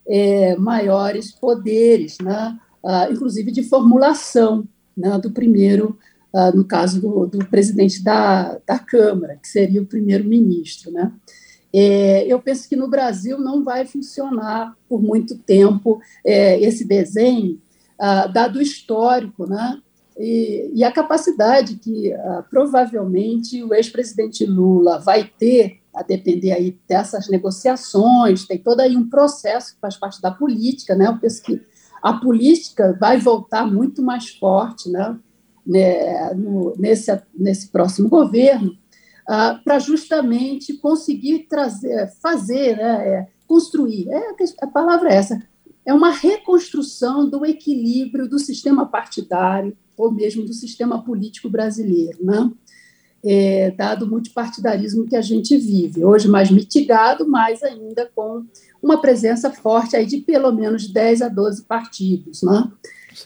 é, 0.08 0.56
maiores 0.58 1.32
poderes, 1.32 2.18
né? 2.22 2.58
Ah, 2.84 3.08
inclusive 3.12 3.52
de 3.52 3.64
formulação 3.64 4.68
né? 4.98 5.18
do 5.20 5.32
primeiro, 5.32 5.98
ah, 6.34 6.52
no 6.52 6.64
caso 6.64 7.02
do, 7.02 7.26
do 7.26 7.46
presidente 7.46 8.04
da, 8.04 8.58
da 8.66 8.80
Câmara, 8.80 9.36
que 9.36 9.48
seria 9.48 9.82
o 9.82 9.86
primeiro-ministro. 9.86 10.92
Né? 10.92 11.12
É, 11.74 12.26
eu 12.26 12.42
penso 12.42 12.68
que 12.68 12.76
no 12.76 12.90
Brasil 12.90 13.38
não 13.38 13.64
vai 13.64 13.86
funcionar 13.86 14.76
por 14.90 15.02
muito 15.02 15.38
tempo 15.38 16.02
é, 16.26 16.60
esse 16.62 16.86
desenho, 16.86 17.62
ah, 18.00 18.28
dado 18.28 18.60
o 18.60 18.62
histórico, 18.62 19.46
né? 19.46 19.80
E, 20.18 20.70
e, 20.76 20.84
a 20.84 20.92
capacidade 20.92 21.76
que 21.76 22.14
ah, 22.14 22.44
provavelmente 22.50 23.64
o 23.64 23.74
ex-presidente 23.74 24.46
Lula 24.46 25.00
vai 25.00 25.24
ter 25.24 25.80
a 25.96 26.04
depender 26.04 26.52
aí 26.52 26.78
dessas 26.88 27.30
negociações, 27.30 28.46
tem 28.46 28.58
todo 28.58 28.82
aí 28.82 28.96
um 28.96 29.10
processo 29.10 29.74
que 29.74 29.80
faz 29.80 29.98
parte 29.98 30.22
da 30.22 30.32
política, 30.32 30.96
né? 30.96 31.08
Eu 31.08 31.18
penso 31.18 31.42
que 31.42 31.62
a 32.02 32.14
política 32.14 32.98
vai 33.00 33.18
voltar 33.18 33.66
muito 33.66 34.02
mais 34.02 34.30
forte, 34.30 34.90
né? 34.90 35.18
Né 35.66 36.34
no, 36.34 36.74
nesse, 36.78 37.12
nesse 37.38 37.68
próximo 37.70 38.10
governo, 38.10 38.76
ah, 39.28 39.60
para 39.64 39.80
justamente 39.80 40.74
conseguir 40.74 41.48
trazer, 41.50 42.12
fazer, 42.22 42.78
né? 42.78 43.08
É, 43.08 43.28
construir, 43.48 44.10
é, 44.10 44.36
a 44.62 44.68
palavra 44.68 45.10
é 45.10 45.16
essa, 45.16 45.42
é 45.86 45.94
uma 45.94 46.10
reconstrução 46.10 47.30
do 47.30 47.46
equilíbrio 47.46 48.26
do 48.28 48.40
sistema 48.40 48.86
partidário 48.86 49.76
ou 49.98 50.10
mesmo 50.10 50.46
do 50.46 50.54
sistema 50.54 51.04
político 51.04 51.50
brasileiro, 51.50 52.18
né? 52.24 52.50
é, 53.24 53.72
dado 53.72 54.06
o 54.06 54.10
multipartidarismo 54.10 55.06
que 55.06 55.16
a 55.16 55.22
gente 55.22 55.56
vive. 55.58 56.04
Hoje 56.04 56.28
mais 56.28 56.50
mitigado, 56.50 57.28
mas 57.28 57.62
ainda 57.64 58.10
com 58.16 58.44
uma 58.82 59.00
presença 59.00 59.52
forte 59.52 59.96
aí 59.96 60.06
de 60.06 60.18
pelo 60.18 60.52
menos 60.52 60.88
10 60.88 61.22
a 61.22 61.30
12 61.30 61.64
partidos. 61.64 62.42
Né? 62.42 62.72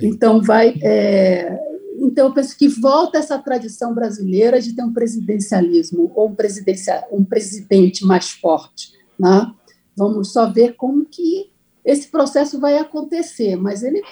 Então, 0.02 0.42
vai. 0.42 0.76
É, 0.82 1.75
então, 2.06 2.28
eu 2.28 2.34
penso 2.34 2.56
que 2.56 2.68
volta 2.68 3.18
essa 3.18 3.40
tradição 3.40 3.94
brasileira 3.94 4.62
de 4.62 4.74
ter 4.74 4.84
um 4.84 4.94
presidencialismo 4.94 6.12
ou 6.16 6.30
um, 6.30 6.36
presidencia, 6.36 7.04
um 7.12 7.24
presidente 7.24 8.06
mais 8.06 8.30
forte. 8.30 8.94
Né? 9.20 9.52
Vamos 9.98 10.32
só 10.32 10.52
ver 10.52 10.76
como 10.76 11.06
que 11.06 11.52
esse 11.84 12.08
processo 12.08 12.60
vai 12.60 12.78
acontecer, 12.78 13.56
mas 13.56 13.82
ele 13.82 14.04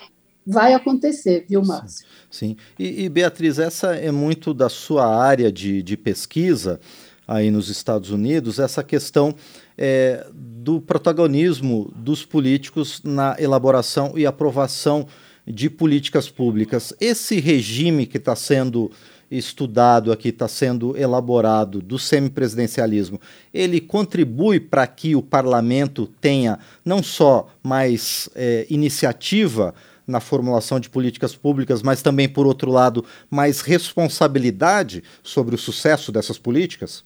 vai 0.45 0.73
acontecer, 0.73 1.45
viu, 1.47 1.63
Márcio? 1.63 2.05
Sim. 2.29 2.49
sim. 2.49 2.57
E, 2.79 3.03
e, 3.03 3.09
Beatriz, 3.09 3.59
essa 3.59 3.95
é 3.95 4.11
muito 4.11 4.53
da 4.53 4.69
sua 4.69 5.05
área 5.05 5.51
de, 5.51 5.83
de 5.83 5.95
pesquisa 5.95 6.79
aí 7.27 7.51
nos 7.51 7.69
Estados 7.69 8.09
Unidos, 8.09 8.59
essa 8.59 8.83
questão 8.83 9.33
é, 9.77 10.27
do 10.33 10.81
protagonismo 10.81 11.91
dos 11.95 12.25
políticos 12.25 13.01
na 13.03 13.35
elaboração 13.39 14.13
e 14.15 14.25
aprovação 14.25 15.07
de 15.45 15.69
políticas 15.69 16.29
públicas. 16.29 16.93
Esse 16.99 17.39
regime 17.39 18.05
que 18.05 18.17
está 18.17 18.35
sendo 18.35 18.91
estudado 19.29 20.11
aqui, 20.11 20.29
está 20.29 20.47
sendo 20.47 20.95
elaborado 20.95 21.81
do 21.81 21.97
semipresidencialismo, 21.97 23.19
ele 23.53 23.81
contribui 23.81 24.59
para 24.59 24.85
que 24.85 25.15
o 25.15 25.21
parlamento 25.21 26.07
tenha 26.21 26.59
não 26.85 27.01
só 27.01 27.49
mais 27.63 28.29
é, 28.35 28.67
iniciativa, 28.69 29.73
na 30.05 30.19
formulação 30.19 30.79
de 30.79 30.89
políticas 30.89 31.35
públicas, 31.35 31.81
mas 31.81 32.01
também, 32.01 32.27
por 32.27 32.45
outro 32.45 32.69
lado, 32.69 33.05
mais 33.29 33.61
responsabilidade 33.61 35.03
sobre 35.23 35.55
o 35.55 35.57
sucesso 35.57 36.11
dessas 36.11 36.37
políticas? 36.37 37.03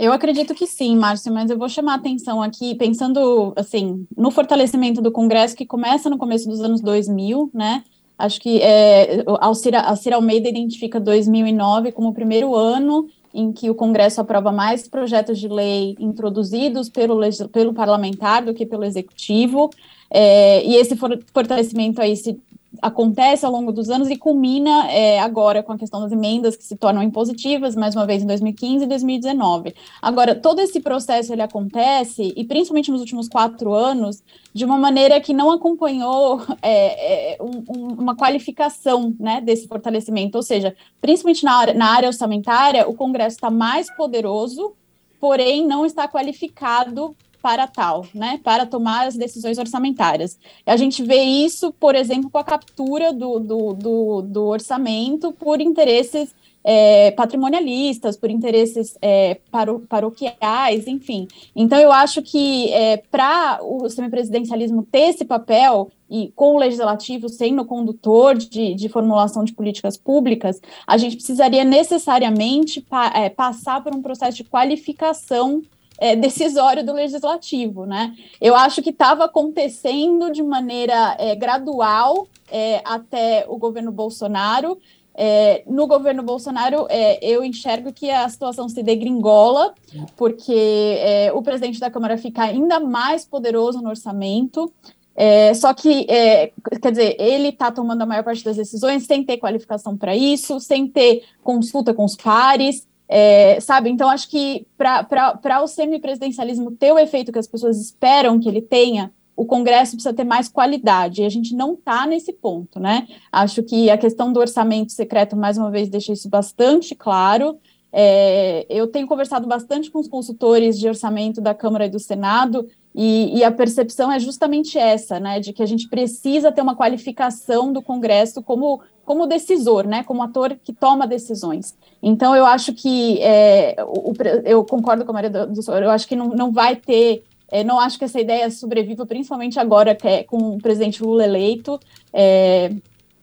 Eu 0.00 0.14
acredito 0.14 0.54
que 0.54 0.66
sim, 0.66 0.96
Márcio, 0.96 1.30
mas 1.30 1.50
eu 1.50 1.58
vou 1.58 1.68
chamar 1.68 1.92
a 1.92 1.96
atenção 1.96 2.40
aqui, 2.40 2.74
pensando 2.74 3.52
assim, 3.54 4.06
no 4.16 4.30
fortalecimento 4.30 5.02
do 5.02 5.12
Congresso, 5.12 5.54
que 5.54 5.66
começa 5.66 6.08
no 6.08 6.16
começo 6.16 6.48
dos 6.48 6.62
anos 6.62 6.80
2000, 6.80 7.50
né? 7.52 7.84
Acho 8.18 8.40
que 8.40 8.62
é, 8.62 9.22
Alcira, 9.40 9.82
Alcira 9.82 10.16
Almeida 10.16 10.48
identifica 10.48 10.98
2009 10.98 11.92
como 11.92 12.08
o 12.08 12.14
primeiro 12.14 12.54
ano 12.54 13.08
em 13.32 13.52
que 13.52 13.68
o 13.68 13.74
Congresso 13.74 14.22
aprova 14.22 14.50
mais 14.50 14.88
projetos 14.88 15.38
de 15.38 15.48
lei 15.48 15.94
introduzidos 16.00 16.88
pelo, 16.88 17.20
pelo 17.52 17.74
parlamentar 17.74 18.42
do 18.42 18.54
que 18.54 18.64
pelo 18.64 18.84
executivo. 18.84 19.68
É, 20.10 20.64
e 20.64 20.76
esse 20.76 20.96
fortalecimento 20.96 22.00
aí 22.00 22.16
se 22.16 22.40
acontece 22.80 23.44
ao 23.44 23.50
longo 23.50 23.72
dos 23.72 23.90
anos 23.90 24.08
e 24.08 24.16
culmina 24.16 24.90
é, 24.90 25.18
agora 25.18 25.62
com 25.62 25.72
a 25.72 25.78
questão 25.78 26.00
das 26.00 26.12
emendas 26.12 26.56
que 26.56 26.64
se 26.64 26.76
tornam 26.76 27.02
impositivas, 27.02 27.74
mais 27.74 27.96
uma 27.96 28.06
vez 28.06 28.22
em 28.22 28.26
2015 28.26 28.84
e 28.84 28.86
2019. 28.86 29.74
Agora, 30.00 30.34
todo 30.34 30.60
esse 30.60 30.80
processo 30.80 31.32
ele 31.32 31.42
acontece, 31.42 32.32
e 32.36 32.44
principalmente 32.44 32.90
nos 32.90 33.00
últimos 33.00 33.28
quatro 33.28 33.72
anos, 33.72 34.22
de 34.54 34.64
uma 34.64 34.78
maneira 34.78 35.20
que 35.20 35.32
não 35.32 35.50
acompanhou 35.50 36.40
é, 36.62 37.34
é, 37.34 37.42
um, 37.42 37.94
uma 37.98 38.14
qualificação 38.14 39.14
né, 39.18 39.40
desse 39.40 39.66
fortalecimento, 39.66 40.36
ou 40.36 40.42
seja, 40.42 40.74
principalmente 41.00 41.44
na 41.44 41.54
área, 41.54 41.74
na 41.74 41.86
área 41.86 42.08
orçamentária, 42.08 42.88
o 42.88 42.94
Congresso 42.94 43.36
está 43.36 43.50
mais 43.50 43.90
poderoso, 43.96 44.72
porém 45.18 45.66
não 45.66 45.84
está 45.84 46.06
qualificado 46.08 47.14
para 47.42 47.66
tal, 47.66 48.06
né, 48.14 48.40
para 48.42 48.66
tomar 48.66 49.06
as 49.06 49.16
decisões 49.16 49.58
orçamentárias. 49.58 50.38
A 50.66 50.76
gente 50.76 51.02
vê 51.02 51.22
isso, 51.22 51.72
por 51.72 51.94
exemplo, 51.94 52.30
com 52.30 52.38
a 52.38 52.44
captura 52.44 53.12
do, 53.12 53.38
do, 53.38 53.72
do, 53.72 54.22
do 54.22 54.44
orçamento 54.46 55.32
por 55.32 55.60
interesses 55.60 56.34
é, 56.62 57.10
patrimonialistas, 57.12 58.16
por 58.16 58.30
interesses 58.30 58.96
é, 59.00 59.38
paro, 59.50 59.80
paroquiais, 59.88 60.86
enfim. 60.86 61.26
Então, 61.56 61.78
eu 61.78 61.90
acho 61.90 62.22
que 62.22 62.70
é, 62.72 62.98
para 62.98 63.60
o 63.62 63.88
semipresidencialismo 63.88 64.82
ter 64.82 65.10
esse 65.10 65.24
papel, 65.24 65.90
e 66.10 66.32
com 66.34 66.56
o 66.56 66.58
legislativo 66.58 67.28
sendo 67.28 67.64
condutor 67.64 68.36
de, 68.36 68.74
de 68.74 68.88
formulação 68.88 69.44
de 69.44 69.52
políticas 69.52 69.96
públicas, 69.96 70.60
a 70.84 70.98
gente 70.98 71.14
precisaria 71.14 71.64
necessariamente 71.64 72.80
pa, 72.80 73.12
é, 73.14 73.28
passar 73.28 73.82
por 73.82 73.94
um 73.94 74.02
processo 74.02 74.36
de 74.36 74.44
qualificação 74.44 75.62
é, 76.00 76.16
decisório 76.16 76.84
do 76.84 76.92
legislativo, 76.92 77.84
né? 77.84 78.16
Eu 78.40 78.56
acho 78.56 78.82
que 78.82 78.90
estava 78.90 79.26
acontecendo 79.26 80.32
de 80.32 80.42
maneira 80.42 81.14
é, 81.18 81.36
gradual 81.36 82.26
é, 82.50 82.80
até 82.84 83.44
o 83.46 83.58
governo 83.58 83.92
Bolsonaro, 83.92 84.78
é, 85.14 85.62
no 85.66 85.86
governo 85.86 86.22
Bolsonaro, 86.22 86.86
é, 86.88 87.22
eu 87.22 87.44
enxergo 87.44 87.92
que 87.92 88.10
a 88.10 88.26
situação 88.26 88.68
se 88.70 88.82
degringola, 88.82 89.74
porque 90.16 90.96
é, 90.98 91.30
o 91.34 91.42
presidente 91.42 91.78
da 91.78 91.90
Câmara 91.90 92.16
fica 92.16 92.44
ainda 92.44 92.80
mais 92.80 93.26
poderoso 93.26 93.82
no 93.82 93.90
orçamento. 93.90 94.72
É, 95.14 95.52
só 95.52 95.74
que, 95.74 96.06
é, 96.08 96.52
quer 96.80 96.90
dizer, 96.92 97.16
ele 97.20 97.48
está 97.48 97.70
tomando 97.70 98.00
a 98.00 98.06
maior 98.06 98.24
parte 98.24 98.42
das 98.42 98.56
decisões 98.56 99.04
sem 99.04 99.22
ter 99.22 99.36
qualificação 99.36 99.94
para 99.94 100.16
isso, 100.16 100.58
sem 100.58 100.86
ter 100.86 101.24
consulta 101.42 101.92
com 101.92 102.06
os 102.06 102.16
pares, 102.16 102.88
é, 103.12 103.58
sabe? 103.58 103.90
Então, 103.90 104.08
acho 104.08 104.30
que 104.30 104.64
para 104.78 105.62
o 105.62 105.66
semipresidencialismo 105.66 106.70
ter 106.70 106.92
o 106.92 106.98
efeito 106.98 107.32
que 107.32 107.40
as 107.40 107.48
pessoas 107.48 107.76
esperam 107.80 108.38
que 108.38 108.48
ele 108.48 108.62
tenha, 108.62 109.12
o 109.34 109.44
Congresso 109.44 109.92
precisa 109.92 110.14
ter 110.14 110.22
mais 110.22 110.48
qualidade, 110.48 111.22
e 111.22 111.24
a 111.24 111.28
gente 111.28 111.52
não 111.52 111.74
está 111.74 112.06
nesse 112.06 112.32
ponto, 112.32 112.78
né? 112.78 113.08
Acho 113.32 113.64
que 113.64 113.90
a 113.90 113.98
questão 113.98 114.32
do 114.32 114.38
orçamento 114.38 114.92
secreto, 114.92 115.36
mais 115.36 115.58
uma 115.58 115.72
vez, 115.72 115.88
deixa 115.88 116.12
isso 116.12 116.28
bastante 116.28 116.94
claro. 116.94 117.58
É, 117.92 118.64
eu 118.70 118.86
tenho 118.86 119.08
conversado 119.08 119.48
bastante 119.48 119.90
com 119.90 119.98
os 119.98 120.06
consultores 120.06 120.78
de 120.78 120.86
orçamento 120.86 121.40
da 121.40 121.52
Câmara 121.52 121.86
e 121.86 121.90
do 121.90 121.98
Senado, 121.98 122.68
e, 122.94 123.38
e, 123.38 123.44
a 123.44 123.52
percepção 123.52 124.10
é 124.10 124.18
justamente 124.18 124.76
essa, 124.76 125.20
né, 125.20 125.38
de 125.38 125.52
que 125.52 125.62
a 125.62 125.66
gente 125.66 125.88
precisa 125.88 126.50
ter 126.50 126.60
uma 126.60 126.74
qualificação 126.74 127.72
do 127.72 127.80
Congresso 127.80 128.42
como, 128.42 128.80
como 129.04 129.26
decisor, 129.26 129.86
né, 129.86 130.02
como 130.02 130.22
ator 130.22 130.56
que 130.62 130.72
toma 130.72 131.06
decisões. 131.06 131.74
Então, 132.02 132.34
eu 132.34 132.44
acho 132.44 132.72
que, 132.72 133.18
é, 133.20 133.76
o, 133.86 134.12
eu 134.44 134.64
concordo 134.64 135.04
com 135.04 135.12
a 135.12 135.14
Maria 135.14 135.30
do 135.30 135.62
Senhor, 135.62 135.82
eu 135.82 135.90
acho 135.90 136.08
que 136.08 136.16
não, 136.16 136.28
não 136.30 136.50
vai 136.50 136.74
ter 136.74 137.22
é, 137.50 137.64
não 137.64 137.80
acho 137.80 137.98
que 137.98 138.04
essa 138.04 138.20
ideia 138.20 138.48
sobreviva, 138.48 139.04
principalmente 139.04 139.58
agora 139.58 139.94
que 139.94 140.06
é 140.06 140.22
com 140.22 140.54
o 140.54 140.62
presidente 140.62 141.02
Lula 141.02 141.24
eleito. 141.24 141.80
É, 142.12 142.70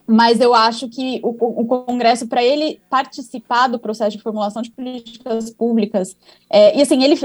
mas 0.07 0.39
eu 0.39 0.53
acho 0.53 0.87
que 0.87 1.19
o, 1.21 1.29
o 1.29 1.65
Congresso, 1.65 2.27
para 2.27 2.41
ele 2.41 2.79
participar 2.89 3.67
do 3.67 3.77
processo 3.77 4.15
de 4.15 4.23
formulação 4.23 4.61
de 4.61 4.71
políticas 4.71 5.49
públicas, 5.49 6.15
é, 6.49 6.77
e 6.77 6.81
assim, 6.81 7.03
ele, 7.03 7.17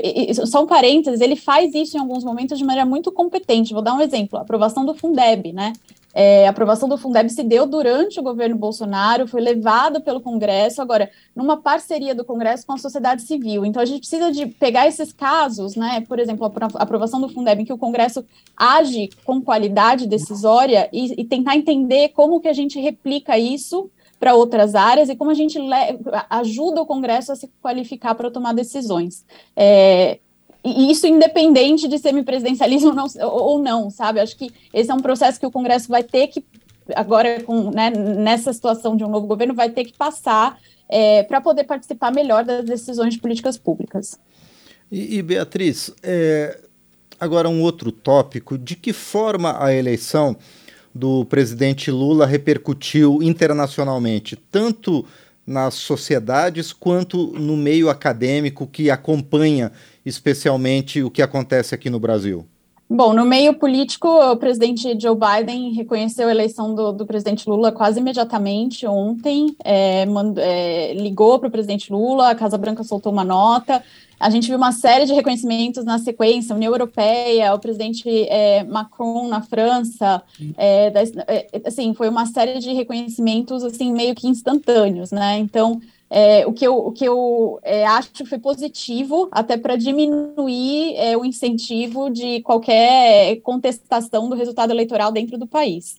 só 0.46 0.64
um 0.64 0.66
parênteses, 0.66 1.20
ele 1.20 1.36
faz 1.36 1.72
isso 1.76 1.96
em 1.96 2.00
alguns 2.00 2.24
momentos 2.24 2.58
de 2.58 2.64
maneira 2.64 2.84
muito 2.84 3.12
competente. 3.12 3.72
Vou 3.72 3.82
dar 3.82 3.94
um 3.94 4.00
exemplo: 4.00 4.36
a 4.36 4.42
aprovação 4.42 4.84
do 4.84 4.94
Fundeb, 4.94 5.52
né? 5.52 5.72
É, 6.14 6.46
a 6.46 6.50
aprovação 6.50 6.88
do 6.88 6.98
Fundeb 6.98 7.30
se 7.30 7.42
deu 7.42 7.66
durante 7.66 8.20
o 8.20 8.22
governo 8.22 8.56
Bolsonaro, 8.56 9.26
foi 9.26 9.40
levado 9.40 10.00
pelo 10.00 10.20
Congresso, 10.20 10.82
agora, 10.82 11.10
numa 11.34 11.56
parceria 11.56 12.14
do 12.14 12.24
Congresso 12.24 12.66
com 12.66 12.72
a 12.72 12.78
sociedade 12.78 13.22
civil. 13.22 13.64
Então, 13.64 13.80
a 13.82 13.86
gente 13.86 14.00
precisa 14.00 14.30
de 14.30 14.46
pegar 14.46 14.86
esses 14.86 15.12
casos, 15.12 15.76
né, 15.76 16.02
por 16.06 16.18
exemplo, 16.18 16.46
a 16.46 16.82
aprovação 16.82 17.20
do 17.20 17.28
Fundeb, 17.28 17.62
em 17.62 17.64
que 17.64 17.72
o 17.72 17.78
Congresso 17.78 18.24
age 18.56 19.10
com 19.24 19.40
qualidade 19.40 20.06
decisória 20.06 20.88
e, 20.92 21.20
e 21.20 21.24
tentar 21.24 21.56
entender 21.56 22.10
como 22.10 22.40
que 22.40 22.48
a 22.48 22.52
gente 22.52 22.78
replica 22.80 23.38
isso 23.38 23.90
para 24.22 24.34
outras 24.34 24.76
áreas 24.76 25.08
e 25.08 25.16
como 25.16 25.32
a 25.32 25.34
gente 25.34 25.58
ajuda 26.30 26.80
o 26.80 26.86
Congresso 26.86 27.32
a 27.32 27.36
se 27.36 27.50
qualificar 27.60 28.14
para 28.14 28.30
tomar 28.30 28.54
decisões. 28.54 29.24
É, 29.56 30.20
e 30.64 30.90
isso 30.90 31.06
independente 31.06 31.88
de 31.88 31.98
semipresidencialismo 31.98 32.92
não, 32.94 33.06
ou 33.22 33.58
não, 33.58 33.90
sabe? 33.90 34.20
Acho 34.20 34.36
que 34.36 34.50
esse 34.72 34.90
é 34.90 34.94
um 34.94 35.00
processo 35.00 35.40
que 35.40 35.46
o 35.46 35.50
Congresso 35.50 35.88
vai 35.88 36.02
ter 36.02 36.28
que, 36.28 36.44
agora 36.94 37.42
com, 37.42 37.70
né, 37.70 37.90
nessa 37.90 38.52
situação 38.52 38.96
de 38.96 39.04
um 39.04 39.08
novo 39.08 39.26
governo, 39.26 39.54
vai 39.54 39.70
ter 39.70 39.84
que 39.84 39.96
passar 39.96 40.58
é, 40.88 41.22
para 41.22 41.40
poder 41.40 41.64
participar 41.64 42.12
melhor 42.12 42.44
das 42.44 42.64
decisões 42.64 43.14
de 43.14 43.20
políticas 43.20 43.56
públicas. 43.56 44.18
E, 44.90 45.18
e 45.18 45.22
Beatriz, 45.22 45.92
é, 46.02 46.60
agora 47.18 47.48
um 47.48 47.62
outro 47.62 47.90
tópico, 47.90 48.58
de 48.58 48.76
que 48.76 48.92
forma 48.92 49.62
a 49.62 49.72
eleição 49.72 50.36
do 50.94 51.24
presidente 51.24 51.90
Lula 51.90 52.26
repercutiu 52.26 53.22
internacionalmente, 53.22 54.36
tanto 54.50 55.04
nas 55.46 55.74
sociedades 55.74 56.72
quanto 56.72 57.28
no 57.38 57.56
meio 57.56 57.88
acadêmico 57.88 58.66
que 58.66 58.90
acompanha 58.90 59.72
especialmente 60.04 61.02
o 61.02 61.10
que 61.10 61.22
acontece 61.22 61.74
aqui 61.74 61.88
no 61.88 62.00
Brasil? 62.00 62.46
Bom, 62.94 63.14
no 63.14 63.24
meio 63.24 63.54
político, 63.54 64.06
o 64.06 64.36
presidente 64.36 64.98
Joe 65.00 65.16
Biden 65.16 65.72
reconheceu 65.72 66.28
a 66.28 66.30
eleição 66.30 66.74
do, 66.74 66.92
do 66.92 67.06
presidente 67.06 67.48
Lula 67.48 67.72
quase 67.72 68.00
imediatamente 68.00 68.86
ontem, 68.86 69.56
é, 69.64 70.04
é, 70.36 70.92
ligou 70.92 71.38
para 71.38 71.48
o 71.48 71.50
presidente 71.50 71.90
Lula, 71.90 72.28
a 72.28 72.34
Casa 72.34 72.58
Branca 72.58 72.84
soltou 72.84 73.10
uma 73.10 73.24
nota, 73.24 73.82
a 74.20 74.28
gente 74.28 74.46
viu 74.46 74.58
uma 74.58 74.72
série 74.72 75.06
de 75.06 75.14
reconhecimentos 75.14 75.86
na 75.86 75.98
sequência, 75.98 76.54
União 76.54 76.70
Europeia, 76.70 77.54
o 77.54 77.58
presidente 77.58 78.08
é, 78.28 78.62
Macron 78.62 79.26
na 79.26 79.40
França, 79.40 80.22
é, 80.58 80.92
é, 81.26 81.62
assim, 81.64 81.94
foi 81.94 82.10
uma 82.10 82.26
série 82.26 82.58
de 82.58 82.74
reconhecimentos, 82.74 83.64
assim, 83.64 83.90
meio 83.90 84.14
que 84.14 84.28
instantâneos, 84.28 85.10
né, 85.10 85.38
então, 85.38 85.80
é, 86.14 86.46
o 86.46 86.52
que 86.52 86.66
eu, 86.66 86.76
o 86.76 86.92
que 86.92 87.06
eu 87.06 87.58
é, 87.62 87.86
acho 87.86 88.10
que 88.10 88.26
foi 88.26 88.38
positivo, 88.38 89.28
até 89.32 89.56
para 89.56 89.76
diminuir 89.76 90.94
é, 90.96 91.16
o 91.16 91.24
incentivo 91.24 92.10
de 92.10 92.42
qualquer 92.42 93.36
contestação 93.36 94.28
do 94.28 94.36
resultado 94.36 94.70
eleitoral 94.70 95.10
dentro 95.10 95.38
do 95.38 95.46
país. 95.46 95.98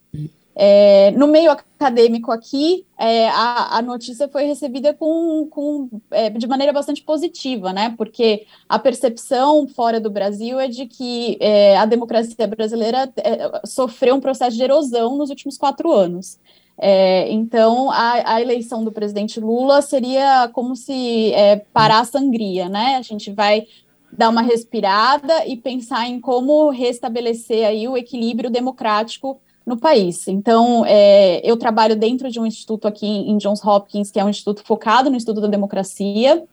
É, 0.55 1.09
no 1.17 1.25
meio 1.25 1.49
acadêmico 1.49 2.31
aqui, 2.31 2.85
é, 2.95 3.27
a, 3.29 3.79
a, 3.79 3.81
notícia 3.81 4.27
foi 4.27 4.43
recebida 4.43 4.93
com, 4.93 5.47
com 5.49 5.89
é, 6.11 6.29
de 6.29 6.45
maneira 6.45 6.71
bastante 6.71 7.01
positiva, 7.01 7.73
né? 7.73 7.95
Porque 7.97 8.45
a 8.69 8.77
percepção 8.77 9.67
fora 9.67 9.99
do 9.99 10.11
Brasil 10.11 10.59
é 10.59 10.67
de 10.67 10.85
que 10.85 11.39
a 11.75 11.87
democracia 11.87 12.45
brasileira 12.45 13.11
sofreu 13.65 14.13
um 14.13 14.21
processo 14.21 14.55
de 14.55 14.61
erosão 14.61 15.17
nos 15.17 15.31
últimos 15.31 15.57
quatro 15.57 15.91
anos. 15.91 16.37
É, 16.77 17.31
então, 17.31 17.91
a, 17.91 18.35
a, 18.35 18.41
eleição 18.41 18.83
do 18.83 18.91
presidente 18.91 19.39
Lula 19.39 19.81
seria 19.81 20.49
como 20.53 20.75
se 20.75 21.31
parar 21.71 21.99
a 21.99 22.05
sangria, 22.05 22.67
né? 22.67 22.95
A 22.95 23.01
gente 23.01 23.31
vai 23.31 23.67
dar 24.11 24.29
uma 24.29 24.41
respirada 24.41 25.45
e 25.45 25.57
pensar 25.57 26.07
em 26.07 26.19
como 26.19 26.69
restabelecer 26.69 27.65
aí 27.65 27.87
o 27.87 27.97
equilíbrio 27.97 28.49
democrático 28.49 29.39
no 29.65 29.77
país. 29.77 30.27
Então, 30.27 30.85
é, 30.85 31.41
eu 31.43 31.57
trabalho 31.57 31.95
dentro 31.95 32.29
de 32.29 32.39
um 32.39 32.45
instituto 32.45 32.87
aqui 32.87 33.07
em 33.07 33.37
Johns 33.37 33.63
Hopkins, 33.63 34.11
que 34.11 34.19
é 34.19 34.25
um 34.25 34.29
instituto 34.29 34.63
focado 34.63 35.09
no 35.09 35.17
estudo 35.17 35.41
da 35.41 35.47
democracia, 35.47 36.43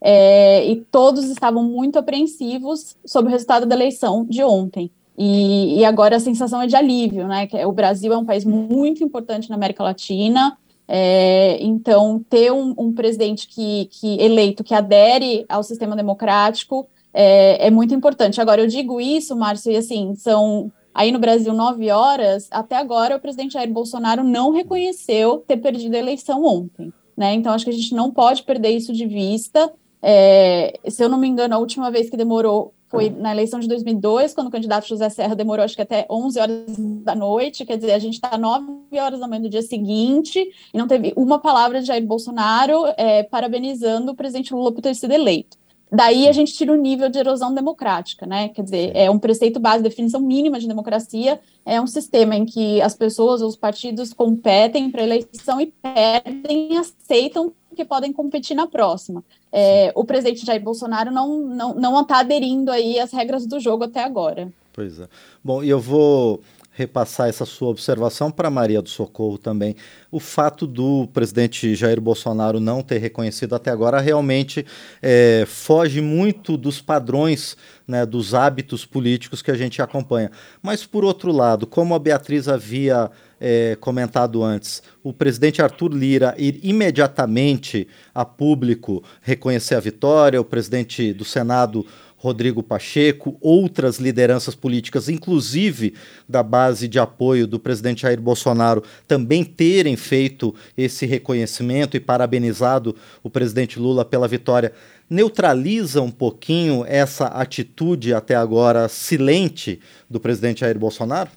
é, 0.00 0.66
e 0.66 0.76
todos 0.76 1.24
estavam 1.30 1.62
muito 1.62 1.98
apreensivos 1.98 2.96
sobre 3.04 3.30
o 3.30 3.32
resultado 3.32 3.66
da 3.66 3.74
eleição 3.74 4.24
de 4.24 4.42
ontem. 4.42 4.90
E, 5.16 5.78
e 5.78 5.84
agora 5.84 6.16
a 6.16 6.20
sensação 6.20 6.60
é 6.60 6.66
de 6.66 6.74
alívio, 6.74 7.26
né? 7.26 7.46
Que 7.46 7.64
o 7.64 7.72
Brasil 7.72 8.12
é 8.12 8.16
um 8.16 8.24
país 8.24 8.44
muito 8.44 9.04
importante 9.04 9.48
na 9.48 9.56
América 9.56 9.82
Latina, 9.84 10.56
é, 10.86 11.62
então, 11.62 12.24
ter 12.28 12.52
um, 12.52 12.74
um 12.76 12.92
presidente 12.92 13.48
que, 13.48 13.86
que, 13.86 14.20
eleito 14.20 14.62
que 14.62 14.74
adere 14.74 15.44
ao 15.48 15.62
sistema 15.62 15.96
democrático 15.96 16.88
é, 17.12 17.66
é, 17.66 17.70
muito 17.70 17.94
importante. 17.94 18.40
Agora, 18.40 18.60
eu 18.60 18.66
digo 18.66 19.00
isso, 19.00 19.34
Márcio, 19.34 19.72
e 19.72 19.76
assim, 19.76 20.14
são 20.14 20.70
aí 20.92 21.10
no 21.10 21.18
Brasil 21.18 21.52
nove 21.52 21.90
horas, 21.90 22.48
até 22.50 22.76
agora 22.76 23.16
o 23.16 23.20
presidente 23.20 23.54
Jair 23.54 23.72
Bolsonaro 23.72 24.22
não 24.22 24.52
reconheceu 24.52 25.38
ter 25.46 25.56
perdido 25.56 25.94
a 25.94 25.98
eleição 25.98 26.44
ontem. 26.44 26.92
Né? 27.16 27.34
Então, 27.34 27.52
acho 27.52 27.64
que 27.64 27.70
a 27.70 27.74
gente 27.74 27.94
não 27.94 28.10
pode 28.10 28.42
perder 28.42 28.70
isso 28.70 28.92
de 28.92 29.06
vista. 29.06 29.72
É, 30.02 30.78
se 30.88 31.02
eu 31.02 31.08
não 31.08 31.16
me 31.16 31.26
engano, 31.26 31.54
a 31.54 31.58
última 31.58 31.90
vez 31.90 32.10
que 32.10 32.16
demorou 32.16 32.73
foi 32.94 33.10
na 33.10 33.32
eleição 33.32 33.58
de 33.58 33.66
2002, 33.66 34.32
quando 34.34 34.46
o 34.46 34.50
candidato 34.50 34.86
José 34.86 35.08
Serra 35.08 35.34
demorou, 35.34 35.64
acho 35.64 35.74
que 35.74 35.82
até 35.82 36.06
11 36.08 36.38
horas 36.38 36.64
da 37.02 37.14
noite, 37.14 37.64
quer 37.64 37.76
dizer, 37.76 37.92
a 37.92 37.98
gente 37.98 38.14
está 38.14 38.38
9 38.38 38.64
horas 38.92 39.18
da 39.18 39.26
manhã 39.26 39.42
do 39.42 39.48
dia 39.48 39.62
seguinte, 39.62 40.48
e 40.72 40.78
não 40.78 40.86
teve 40.86 41.12
uma 41.16 41.40
palavra 41.40 41.80
de 41.80 41.88
Jair 41.88 42.06
Bolsonaro 42.06 42.84
é, 42.96 43.24
parabenizando 43.24 44.12
o 44.12 44.14
presidente 44.14 44.54
Lula 44.54 44.70
por 44.70 44.80
ter 44.80 44.94
sido 44.94 45.12
eleito. 45.12 45.58
Daí 45.90 46.28
a 46.28 46.32
gente 46.32 46.52
tira 46.54 46.72
o 46.72 46.76
nível 46.76 47.08
de 47.08 47.18
erosão 47.18 47.54
democrática, 47.54 48.26
né? 48.26 48.48
Quer 48.48 48.62
dizer, 48.62 48.92
é 48.96 49.10
um 49.10 49.18
preceito 49.18 49.60
base, 49.60 49.82
definição 49.82 50.20
mínima 50.20 50.58
de 50.58 50.66
democracia, 50.66 51.40
é 51.64 51.80
um 51.80 51.86
sistema 51.86 52.34
em 52.34 52.44
que 52.44 52.80
as 52.80 52.94
pessoas, 52.94 53.42
os 53.42 53.54
partidos 53.54 54.12
competem 54.12 54.90
para 54.90 55.02
eleição 55.02 55.60
e 55.60 55.66
perdem, 55.66 56.78
aceitam 56.78 57.52
porque 57.74 57.84
podem 57.84 58.12
competir 58.12 58.54
na 58.54 58.68
próxima. 58.68 59.22
É, 59.52 59.92
o 59.96 60.04
presidente 60.04 60.46
Jair 60.46 60.62
Bolsonaro 60.62 61.10
não 61.10 62.00
está 62.00 62.20
aderindo 62.20 62.70
aí 62.70 62.98
às 63.00 63.12
regras 63.12 63.44
do 63.44 63.58
jogo 63.58 63.84
até 63.84 64.02
agora. 64.02 64.48
Pois 64.72 65.00
é. 65.00 65.08
Bom, 65.42 65.62
e 65.62 65.68
eu 65.68 65.80
vou 65.80 66.40
repassar 66.76 67.28
essa 67.28 67.44
sua 67.44 67.68
observação 67.68 68.32
para 68.32 68.50
Maria 68.50 68.82
do 68.82 68.88
Socorro 68.88 69.38
também. 69.38 69.76
O 70.10 70.18
fato 70.18 70.66
do 70.66 71.08
presidente 71.12 71.74
Jair 71.74 72.00
Bolsonaro 72.00 72.58
não 72.58 72.82
ter 72.82 72.98
reconhecido 72.98 73.54
até 73.54 73.70
agora 73.70 74.00
realmente 74.00 74.66
é, 75.00 75.44
foge 75.46 76.00
muito 76.00 76.56
dos 76.56 76.80
padrões, 76.80 77.56
né, 77.86 78.04
dos 78.04 78.34
hábitos 78.34 78.84
políticos 78.84 79.40
que 79.40 79.52
a 79.52 79.56
gente 79.56 79.80
acompanha. 79.80 80.32
Mas, 80.60 80.84
por 80.84 81.04
outro 81.04 81.30
lado, 81.30 81.64
como 81.64 81.94
a 81.94 81.98
Beatriz 81.98 82.48
havia 82.48 83.08
é, 83.40 83.76
comentado 83.80 84.42
antes, 84.42 84.82
o 85.02 85.12
presidente 85.12 85.60
Arthur 85.60 85.92
Lira 85.92 86.34
ir 86.38 86.60
imediatamente 86.62 87.86
a 88.14 88.24
público 88.24 89.02
reconhecer 89.20 89.74
a 89.74 89.80
vitória, 89.80 90.40
o 90.40 90.44
presidente 90.44 91.12
do 91.12 91.24
Senado 91.24 91.86
Rodrigo 92.24 92.62
Pacheco, 92.62 93.36
outras 93.38 93.98
lideranças 93.98 94.54
políticas, 94.54 95.10
inclusive 95.10 95.92
da 96.26 96.42
base 96.42 96.88
de 96.88 96.98
apoio 96.98 97.46
do 97.46 97.60
presidente 97.60 98.00
Jair 98.00 98.18
Bolsonaro, 98.18 98.82
também 99.06 99.44
terem 99.44 99.94
feito 99.94 100.54
esse 100.74 101.04
reconhecimento 101.04 101.98
e 101.98 102.00
parabenizado 102.00 102.96
o 103.22 103.28
presidente 103.28 103.78
Lula 103.78 104.06
pela 104.06 104.26
vitória, 104.26 104.72
neutraliza 105.10 106.00
um 106.00 106.10
pouquinho 106.10 106.82
essa 106.88 107.26
atitude 107.26 108.14
até 108.14 108.34
agora 108.34 108.88
silente 108.88 109.78
do 110.08 110.18
presidente 110.18 110.60
Jair 110.60 110.78
Bolsonaro? 110.78 111.28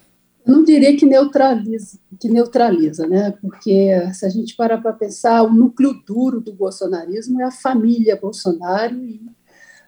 Não 0.48 0.64
diria 0.64 0.96
que 0.96 1.04
neutraliza, 1.04 1.98
que 2.18 2.26
neutraliza, 2.26 3.06
né? 3.06 3.34
Porque 3.38 3.90
se 4.14 4.24
a 4.24 4.30
gente 4.30 4.56
parar 4.56 4.78
para 4.78 4.94
pensar, 4.94 5.42
o 5.42 5.52
núcleo 5.52 5.92
duro 6.06 6.40
do 6.40 6.54
bolsonarismo 6.54 7.38
é 7.42 7.44
a 7.44 7.50
família 7.50 8.16
Bolsonaro 8.16 8.96
e 9.04 9.20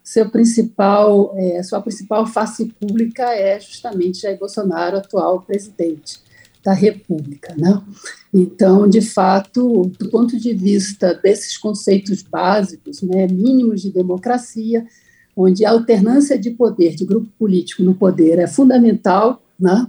seu 0.04 0.28
principal, 0.28 1.34
é, 1.38 1.62
sua 1.62 1.80
principal 1.80 2.26
face 2.26 2.66
pública 2.78 3.34
é 3.34 3.58
justamente 3.58 4.20
Jair 4.20 4.38
Bolsonaro, 4.38 4.98
atual 4.98 5.40
presidente 5.40 6.20
da 6.62 6.74
República. 6.74 7.54
Né? 7.56 7.82
Então, 8.34 8.86
de 8.86 9.00
fato, 9.00 9.90
do 9.98 10.10
ponto 10.10 10.36
de 10.36 10.52
vista 10.52 11.14
desses 11.14 11.56
conceitos 11.56 12.22
básicos, 12.22 13.00
né, 13.00 13.26
mínimos 13.26 13.80
de 13.80 13.90
democracia, 13.90 14.86
onde 15.34 15.64
a 15.64 15.70
alternância 15.70 16.38
de 16.38 16.50
poder, 16.50 16.94
de 16.94 17.06
grupo 17.06 17.30
político 17.38 17.82
no 17.82 17.94
poder 17.94 18.38
é 18.38 18.46
fundamental, 18.46 19.42
né? 19.58 19.86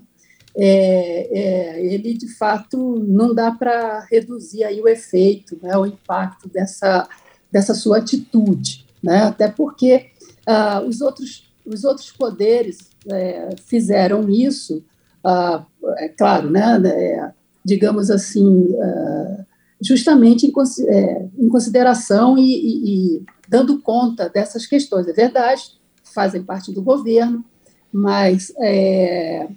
É, 0.56 1.30
é, 1.32 1.86
ele 1.86 2.14
de 2.14 2.28
fato 2.36 3.00
não 3.08 3.34
dá 3.34 3.52
para 3.52 4.06
reduzir 4.12 4.66
aí 4.66 4.82
o 4.82 4.88
efeito, 4.88 5.58
né, 5.62 5.78
o 5.78 5.86
impacto 5.86 6.50
dessa, 6.50 7.08
dessa 7.50 7.74
sua 7.74 8.00
atitude 8.00 8.86
né? 9.02 9.24
até 9.24 9.48
porque 9.48 10.08
uh, 10.48 10.86
os, 10.88 11.02
outros, 11.02 11.52
os 11.66 11.84
outros 11.84 12.12
poderes 12.12 12.92
é, 13.10 13.50
fizeram 13.66 14.30
isso, 14.30 14.84
uh, 15.26 15.66
é 15.98 16.10
claro, 16.10 16.50
né? 16.50 16.80
É, 16.86 17.32
digamos 17.64 18.10
assim, 18.10 18.48
uh, 18.48 19.46
justamente 19.80 20.48
em, 20.48 20.54
é, 20.88 21.28
em 21.38 21.48
consideração 21.48 22.38
e, 22.38 22.42
e, 22.42 23.18
e, 23.18 23.26
dando 23.48 23.80
conta 23.80 24.30
dessas 24.30 24.66
questões. 24.66 25.08
É 25.08 25.14
verdade, 25.14 25.80
fazem 26.04 26.44
parte 26.44 26.72
do 26.72 26.82
governo, 26.82 27.46
mas 27.92 28.52
é, 28.60 29.48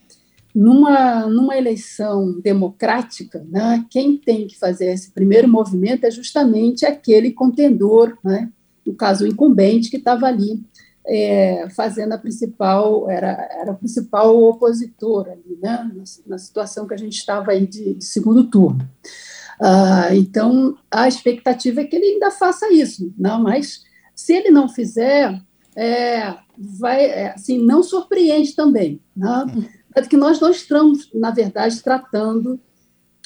numa, 0.55 1.27
numa 1.27 1.57
eleição 1.57 2.41
democrática, 2.41 3.45
né, 3.51 3.85
quem 3.91 4.17
tem 4.17 4.47
que 4.47 4.59
fazer 4.59 4.93
esse 4.93 5.11
primeiro 5.11 5.49
movimento 5.49 6.05
é 6.05 6.11
justamente 6.11 6.87
aquele 6.87 7.33
contendor 7.33 8.17
né, 8.23 8.51
no 8.87 8.95
caso 8.95 9.25
o 9.25 9.29
incumbente, 9.29 9.91
que 9.91 9.97
estava 9.97 10.27
ali 10.27 10.63
é, 11.07 11.69
fazendo 11.71 12.13
a 12.13 12.19
principal, 12.19 13.11
era, 13.11 13.49
era 13.61 13.73
o 13.73 13.77
principal 13.77 14.37
opositor 14.43 15.29
ali, 15.29 15.59
né, 15.61 15.91
na, 15.95 16.05
na 16.27 16.39
situação 16.39 16.87
que 16.87 16.95
a 16.95 16.99
gente 16.99 17.17
estava 17.17 17.53
aí 17.53 17.67
de, 17.67 17.95
de 17.95 18.05
segundo 18.05 18.45
turno. 18.45 18.89
Ah, 19.61 20.15
então, 20.15 20.77
a 20.91 21.07
expectativa 21.07 21.81
é 21.81 21.85
que 21.85 21.97
ele 21.97 22.07
ainda 22.07 22.31
faça 22.31 22.73
isso, 22.73 23.13
não, 23.17 23.43
mas 23.43 23.83
se 24.15 24.33
ele 24.33 24.51
não 24.51 24.69
fizer, 24.69 25.41
é, 25.77 26.35
vai, 26.57 27.05
é, 27.05 27.33
assim, 27.33 27.65
não 27.65 27.83
surpreende 27.83 28.55
também, 28.55 29.01
né? 29.17 29.47
Que 30.09 30.17
nós 30.17 30.41
não 30.41 30.51
estamos, 30.51 31.09
na 31.15 31.31
verdade, 31.31 31.83
tratando 31.83 32.59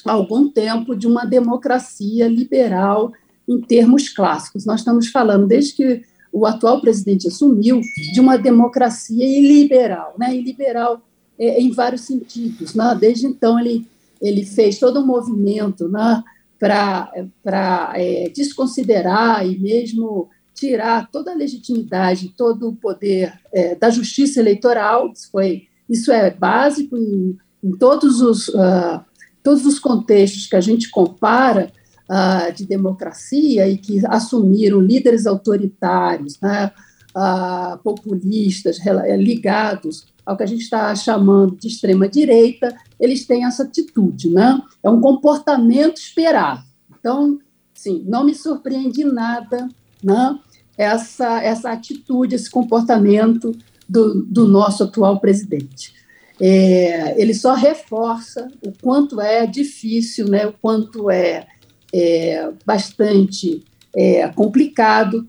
há 0.05 0.11
algum 0.11 0.49
tempo 0.49 0.95
de 0.95 1.07
uma 1.07 1.25
democracia 1.25 2.27
liberal 2.27 3.11
em 3.47 3.59
termos 3.59 4.09
clássicos. 4.09 4.65
Nós 4.65 4.81
estamos 4.81 5.07
falando, 5.07 5.47
desde 5.47 5.73
que 5.73 6.01
o 6.31 6.45
atual 6.45 6.79
presidente 6.79 7.27
assumiu, 7.27 7.81
de 8.13 8.19
uma 8.19 8.37
democracia 8.37 9.25
iliberal, 9.25 10.13
né? 10.17 10.35
iliberal 10.35 11.01
é, 11.37 11.59
em 11.59 11.71
vários 11.71 12.01
sentidos. 12.01 12.75
Né? 12.75 12.97
Desde 12.99 13.25
então, 13.25 13.59
ele, 13.59 13.87
ele 14.21 14.45
fez 14.45 14.77
todo 14.77 14.99
um 14.99 15.05
movimento 15.05 15.89
né? 15.89 16.23
para 16.59 17.93
é, 17.95 18.29
desconsiderar 18.29 19.47
e 19.47 19.57
mesmo 19.57 20.29
tirar 20.53 21.09
toda 21.09 21.31
a 21.31 21.35
legitimidade, 21.35 22.33
todo 22.35 22.67
o 22.67 22.75
poder 22.75 23.33
é, 23.51 23.75
da 23.75 23.89
justiça 23.89 24.39
eleitoral. 24.39 25.11
Isso, 25.11 25.31
foi, 25.31 25.68
isso 25.89 26.11
é 26.11 26.29
básico 26.29 26.95
em, 26.95 27.37
em 27.63 27.71
todos, 27.71 28.21
os, 28.21 28.47
uh, 28.49 29.01
todos 29.43 29.65
os 29.65 29.79
contextos 29.79 30.45
que 30.45 30.55
a 30.55 30.61
gente 30.61 30.89
compara 30.89 31.71
uh, 32.09 32.53
de 32.53 32.65
democracia 32.65 33.67
e 33.67 33.77
que 33.77 34.05
assumiram 34.05 34.79
líderes 34.79 35.25
autoritários, 35.25 36.39
né, 36.39 36.71
uh, 37.15 37.77
populistas, 37.79 38.77
ligados 39.17 40.05
ao 40.25 40.37
que 40.37 40.43
a 40.43 40.45
gente 40.47 40.61
está 40.61 40.93
chamando 40.95 41.55
de 41.55 41.67
extrema-direita, 41.67 42.75
eles 42.99 43.25
têm 43.25 43.45
essa 43.45 43.63
atitude. 43.63 44.29
Né? 44.29 44.61
É 44.83 44.89
um 44.89 45.01
comportamento 45.01 45.97
esperado. 45.97 46.61
Então, 46.99 47.39
sim, 47.73 48.03
não 48.05 48.23
me 48.23 48.35
surpreende 48.35 49.03
nada 49.03 49.67
né, 50.03 50.37
essa, 50.77 51.41
essa 51.41 51.71
atitude, 51.71 52.35
esse 52.35 52.49
comportamento 52.49 53.57
do, 53.89 54.23
do 54.23 54.47
nosso 54.47 54.83
atual 54.83 55.19
presidente. 55.19 55.93
É, 56.39 57.21
ele 57.21 57.33
só 57.33 57.53
reforça 57.53 58.47
o 58.65 58.71
quanto 58.81 59.19
é 59.19 59.45
difícil, 59.45 60.29
né, 60.29 60.47
o 60.47 60.53
quanto 60.53 61.09
é 61.09 61.47
é, 61.93 62.51
bastante 62.65 63.63
é, 63.95 64.27
complicado 64.29 65.27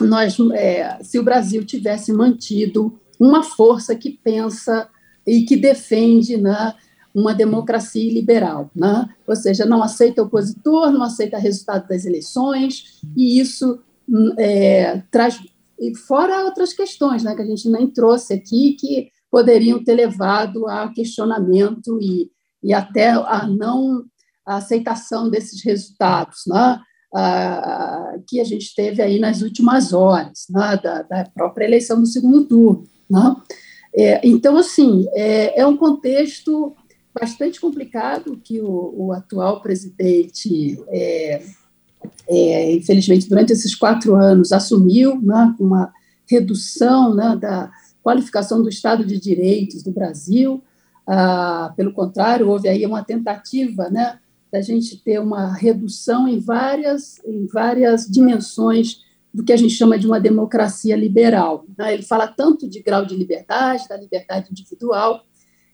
nós, 0.00 0.36
é, 0.54 0.98
se 1.02 1.18
o 1.18 1.22
Brasil 1.22 1.64
tivesse 1.64 2.12
mantido 2.12 2.98
uma 3.20 3.42
força 3.42 3.94
que 3.94 4.10
pensa 4.10 4.88
e 5.26 5.42
que 5.42 5.56
defende 5.56 6.36
né, 6.36 6.74
uma 7.14 7.34
democracia 7.34 8.12
liberal, 8.12 8.70
né? 8.74 9.08
ou 9.26 9.36
seja, 9.36 9.64
não 9.66 9.82
aceita 9.82 10.22
opositor, 10.22 10.90
não 10.90 11.02
aceita 11.02 11.38
resultado 11.38 11.86
das 11.86 12.04
eleições, 12.04 13.00
e 13.16 13.38
isso 13.38 13.78
é, 14.38 15.02
traz, 15.10 15.38
fora 16.06 16.44
outras 16.44 16.72
questões 16.72 17.24
né, 17.24 17.34
que 17.34 17.42
a 17.42 17.46
gente 17.46 17.68
nem 17.68 17.86
trouxe 17.86 18.34
aqui, 18.34 18.76
que 18.78 19.10
poderiam 19.30 19.82
ter 19.82 19.94
levado 19.94 20.68
a 20.68 20.92
questionamento 20.92 21.98
e, 22.00 22.30
e 22.62 22.72
até 22.72 23.10
a 23.10 23.46
não 23.46 24.04
a 24.44 24.56
aceitação 24.56 25.30
desses 25.30 25.62
resultados, 25.64 26.42
né? 26.46 26.80
Ah, 27.14 28.14
que 28.26 28.40
a 28.40 28.44
gente 28.44 28.74
teve 28.74 29.02
aí 29.02 29.18
nas 29.18 29.42
últimas 29.42 29.92
horas, 29.92 30.46
né? 30.48 30.80
da, 30.82 31.02
da, 31.02 31.24
própria 31.34 31.66
eleição 31.66 32.00
do 32.00 32.06
segundo 32.06 32.44
turno. 32.46 32.84
Né? 33.08 33.36
É, 33.94 34.26
então, 34.26 34.56
assim, 34.56 35.06
é, 35.12 35.60
é, 35.60 35.66
um 35.66 35.76
contexto 35.76 36.74
bastante 37.12 37.60
complicado 37.60 38.40
que 38.42 38.62
o, 38.62 38.94
o 38.96 39.12
atual 39.12 39.60
presidente, 39.60 40.82
é, 40.88 41.42
é 42.28 42.72
infelizmente, 42.74 43.28
durante 43.28 43.52
esses 43.52 43.74
quatro 43.74 44.14
anos, 44.14 44.52
assumiu 44.52 45.20
né, 45.20 45.54
uma 45.58 45.92
redução 46.28 47.14
né, 47.14 47.36
da 47.36 47.70
qualificação 48.02 48.62
do 48.62 48.68
Estado 48.68 49.04
de 49.04 49.18
Direitos 49.20 49.82
do 49.82 49.92
Brasil. 49.92 50.62
Ah, 51.06 51.72
pelo 51.76 51.92
contrário, 51.92 52.48
houve 52.48 52.68
aí 52.68 52.84
uma 52.86 53.04
tentativa 53.04 53.88
né, 53.90 54.18
da 54.50 54.60
gente 54.60 54.96
ter 54.96 55.18
uma 55.18 55.52
redução 55.52 56.28
em 56.28 56.38
várias, 56.38 57.18
em 57.24 57.46
várias 57.46 58.06
dimensões 58.06 59.00
do 59.32 59.42
que 59.42 59.52
a 59.52 59.56
gente 59.56 59.74
chama 59.74 59.98
de 59.98 60.06
uma 60.06 60.20
democracia 60.20 60.94
liberal. 60.94 61.64
Né? 61.76 61.94
Ele 61.94 62.02
fala 62.02 62.28
tanto 62.28 62.68
de 62.68 62.82
grau 62.82 63.04
de 63.06 63.16
liberdade, 63.16 63.88
da 63.88 63.96
liberdade 63.96 64.50
individual, 64.50 65.24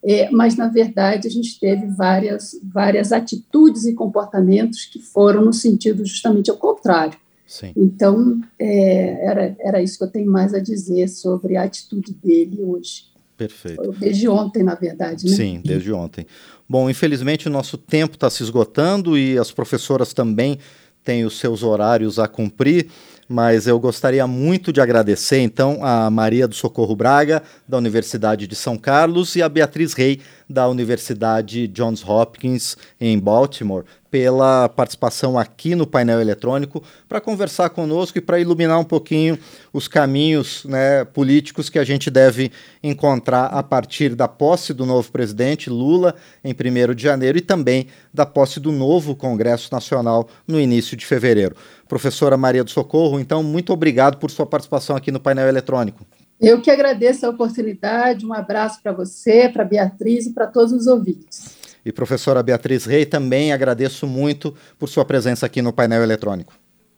é, 0.04 0.30
mas, 0.30 0.56
na 0.56 0.68
verdade, 0.68 1.26
a 1.26 1.30
gente 1.30 1.58
teve 1.58 1.86
várias, 1.86 2.58
várias 2.62 3.12
atitudes 3.12 3.84
e 3.84 3.94
comportamentos 3.94 4.84
que 4.84 5.00
foram 5.00 5.44
no 5.44 5.52
sentido 5.52 6.04
justamente 6.04 6.50
ao 6.50 6.56
contrário. 6.56 7.18
Sim. 7.46 7.72
Então, 7.76 8.40
é, 8.58 9.26
era, 9.26 9.56
era 9.60 9.82
isso 9.82 9.98
que 9.98 10.04
eu 10.04 10.10
tenho 10.10 10.30
mais 10.30 10.52
a 10.54 10.60
dizer 10.60 11.08
sobre 11.08 11.56
a 11.56 11.64
atitude 11.64 12.12
dele 12.12 12.62
hoje. 12.62 13.08
Perfeito. 13.38 13.92
Desde 13.92 14.28
ontem, 14.28 14.62
na 14.62 14.74
verdade, 14.74 15.24
né? 15.24 15.34
Sim, 15.34 15.62
desde 15.64 15.92
ontem. 15.92 16.26
Bom, 16.68 16.90
infelizmente 16.90 17.46
o 17.46 17.50
nosso 17.50 17.78
tempo 17.78 18.14
está 18.14 18.28
se 18.28 18.42
esgotando 18.42 19.16
e 19.16 19.38
as 19.38 19.52
professoras 19.52 20.12
também 20.12 20.58
tem 21.04 21.24
os 21.24 21.38
seus 21.38 21.62
horários 21.62 22.18
a 22.18 22.28
cumprir, 22.28 22.88
mas 23.28 23.66
eu 23.66 23.78
gostaria 23.78 24.26
muito 24.26 24.72
de 24.72 24.80
agradecer 24.80 25.40
então 25.40 25.84
a 25.84 26.10
Maria 26.10 26.48
do 26.48 26.54
Socorro 26.54 26.96
Braga, 26.96 27.42
da 27.68 27.76
Universidade 27.76 28.46
de 28.46 28.56
São 28.56 28.78
Carlos, 28.78 29.36
e 29.36 29.42
a 29.42 29.48
Beatriz 29.48 29.92
Rey, 29.92 30.20
da 30.48 30.66
Universidade 30.66 31.68
Johns 31.68 32.02
Hopkins, 32.02 32.76
em 32.98 33.18
Baltimore, 33.18 33.84
pela 34.10 34.68
participação 34.68 35.38
aqui 35.38 35.74
no 35.74 35.86
painel 35.86 36.20
eletrônico 36.20 36.82
para 37.08 37.20
conversar 37.20 37.70
conosco 37.70 38.18
e 38.18 38.20
para 38.20 38.40
iluminar 38.40 38.78
um 38.78 38.84
pouquinho 38.84 39.38
os 39.72 39.86
caminhos 39.86 40.64
né, 40.64 41.04
políticos 41.04 41.68
que 41.68 41.78
a 41.78 41.84
gente 41.84 42.10
deve 42.10 42.50
encontrar 42.82 43.46
a 43.46 43.62
partir 43.62 44.14
da 44.14 44.26
posse 44.26 44.72
do 44.72 44.86
novo 44.86 45.10
presidente 45.10 45.68
Lula 45.68 46.14
em 46.42 46.52
1 46.52 46.94
de 46.94 47.02
janeiro 47.02 47.38
e 47.38 47.42
também 47.42 47.86
da 48.12 48.24
posse 48.24 48.58
do 48.58 48.72
novo 48.72 49.14
Congresso 49.14 49.68
Nacional 49.72 50.28
no 50.46 50.58
início 50.58 50.96
de 50.96 51.04
fevereiro. 51.04 51.54
Professora 51.86 52.36
Maria 52.36 52.64
do 52.64 52.70
Socorro, 52.70 53.18
então, 53.18 53.42
muito 53.42 53.72
obrigado 53.72 54.18
por 54.18 54.30
sua 54.30 54.46
participação 54.46 54.96
aqui 54.96 55.10
no 55.10 55.20
painel 55.20 55.48
eletrônico. 55.48 56.06
Eu 56.40 56.60
que 56.60 56.70
agradeço 56.70 57.26
a 57.26 57.30
oportunidade, 57.30 58.24
um 58.24 58.32
abraço 58.32 58.80
para 58.80 58.92
você, 58.92 59.48
para 59.48 59.64
Beatriz 59.64 60.26
e 60.26 60.32
para 60.32 60.46
todos 60.46 60.72
os 60.72 60.86
ouvintes. 60.86 61.57
E 61.88 61.92
professora 61.92 62.42
Beatriz 62.42 62.84
Rei, 62.84 63.06
também 63.06 63.50
agradeço 63.50 64.06
muito 64.06 64.54
por 64.78 64.90
sua 64.90 65.06
presença 65.06 65.46
aqui 65.46 65.62
no 65.62 65.72
painel 65.72 66.02
eletrônico. 66.02 66.52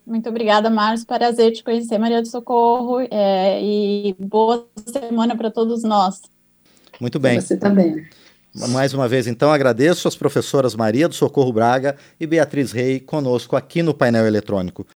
Muito 0.05 0.29
obrigada, 0.29 0.69
Márcio. 0.69 1.07
Prazer 1.07 1.53
te 1.53 1.63
conhecer, 1.63 1.97
Maria 1.97 2.21
do 2.21 2.27
Socorro, 2.27 2.99
é, 3.09 3.63
e 3.63 4.17
boa 4.19 4.67
semana 4.85 5.37
para 5.37 5.49
todos 5.49 5.85
nós. 5.85 6.23
Muito 7.01 7.21
bem. 7.21 7.41
Você 7.41 7.57
também. 7.57 8.05
Mais 8.53 8.93
uma 8.93 9.07
vez, 9.07 9.29
então, 9.29 9.53
agradeço 9.53 10.09
às 10.09 10.17
professoras 10.17 10.75
Maria 10.75 11.09
do 11.09 11.15
Socorro 11.15 11.53
Braga 11.53 11.95
e 12.19 12.27
Beatriz 12.27 12.73
Rei 12.73 12.99
conosco 12.99 13.55
aqui 13.55 13.85
no 13.85 13.95
painel 13.95 14.27
eletrônico. 14.27 14.85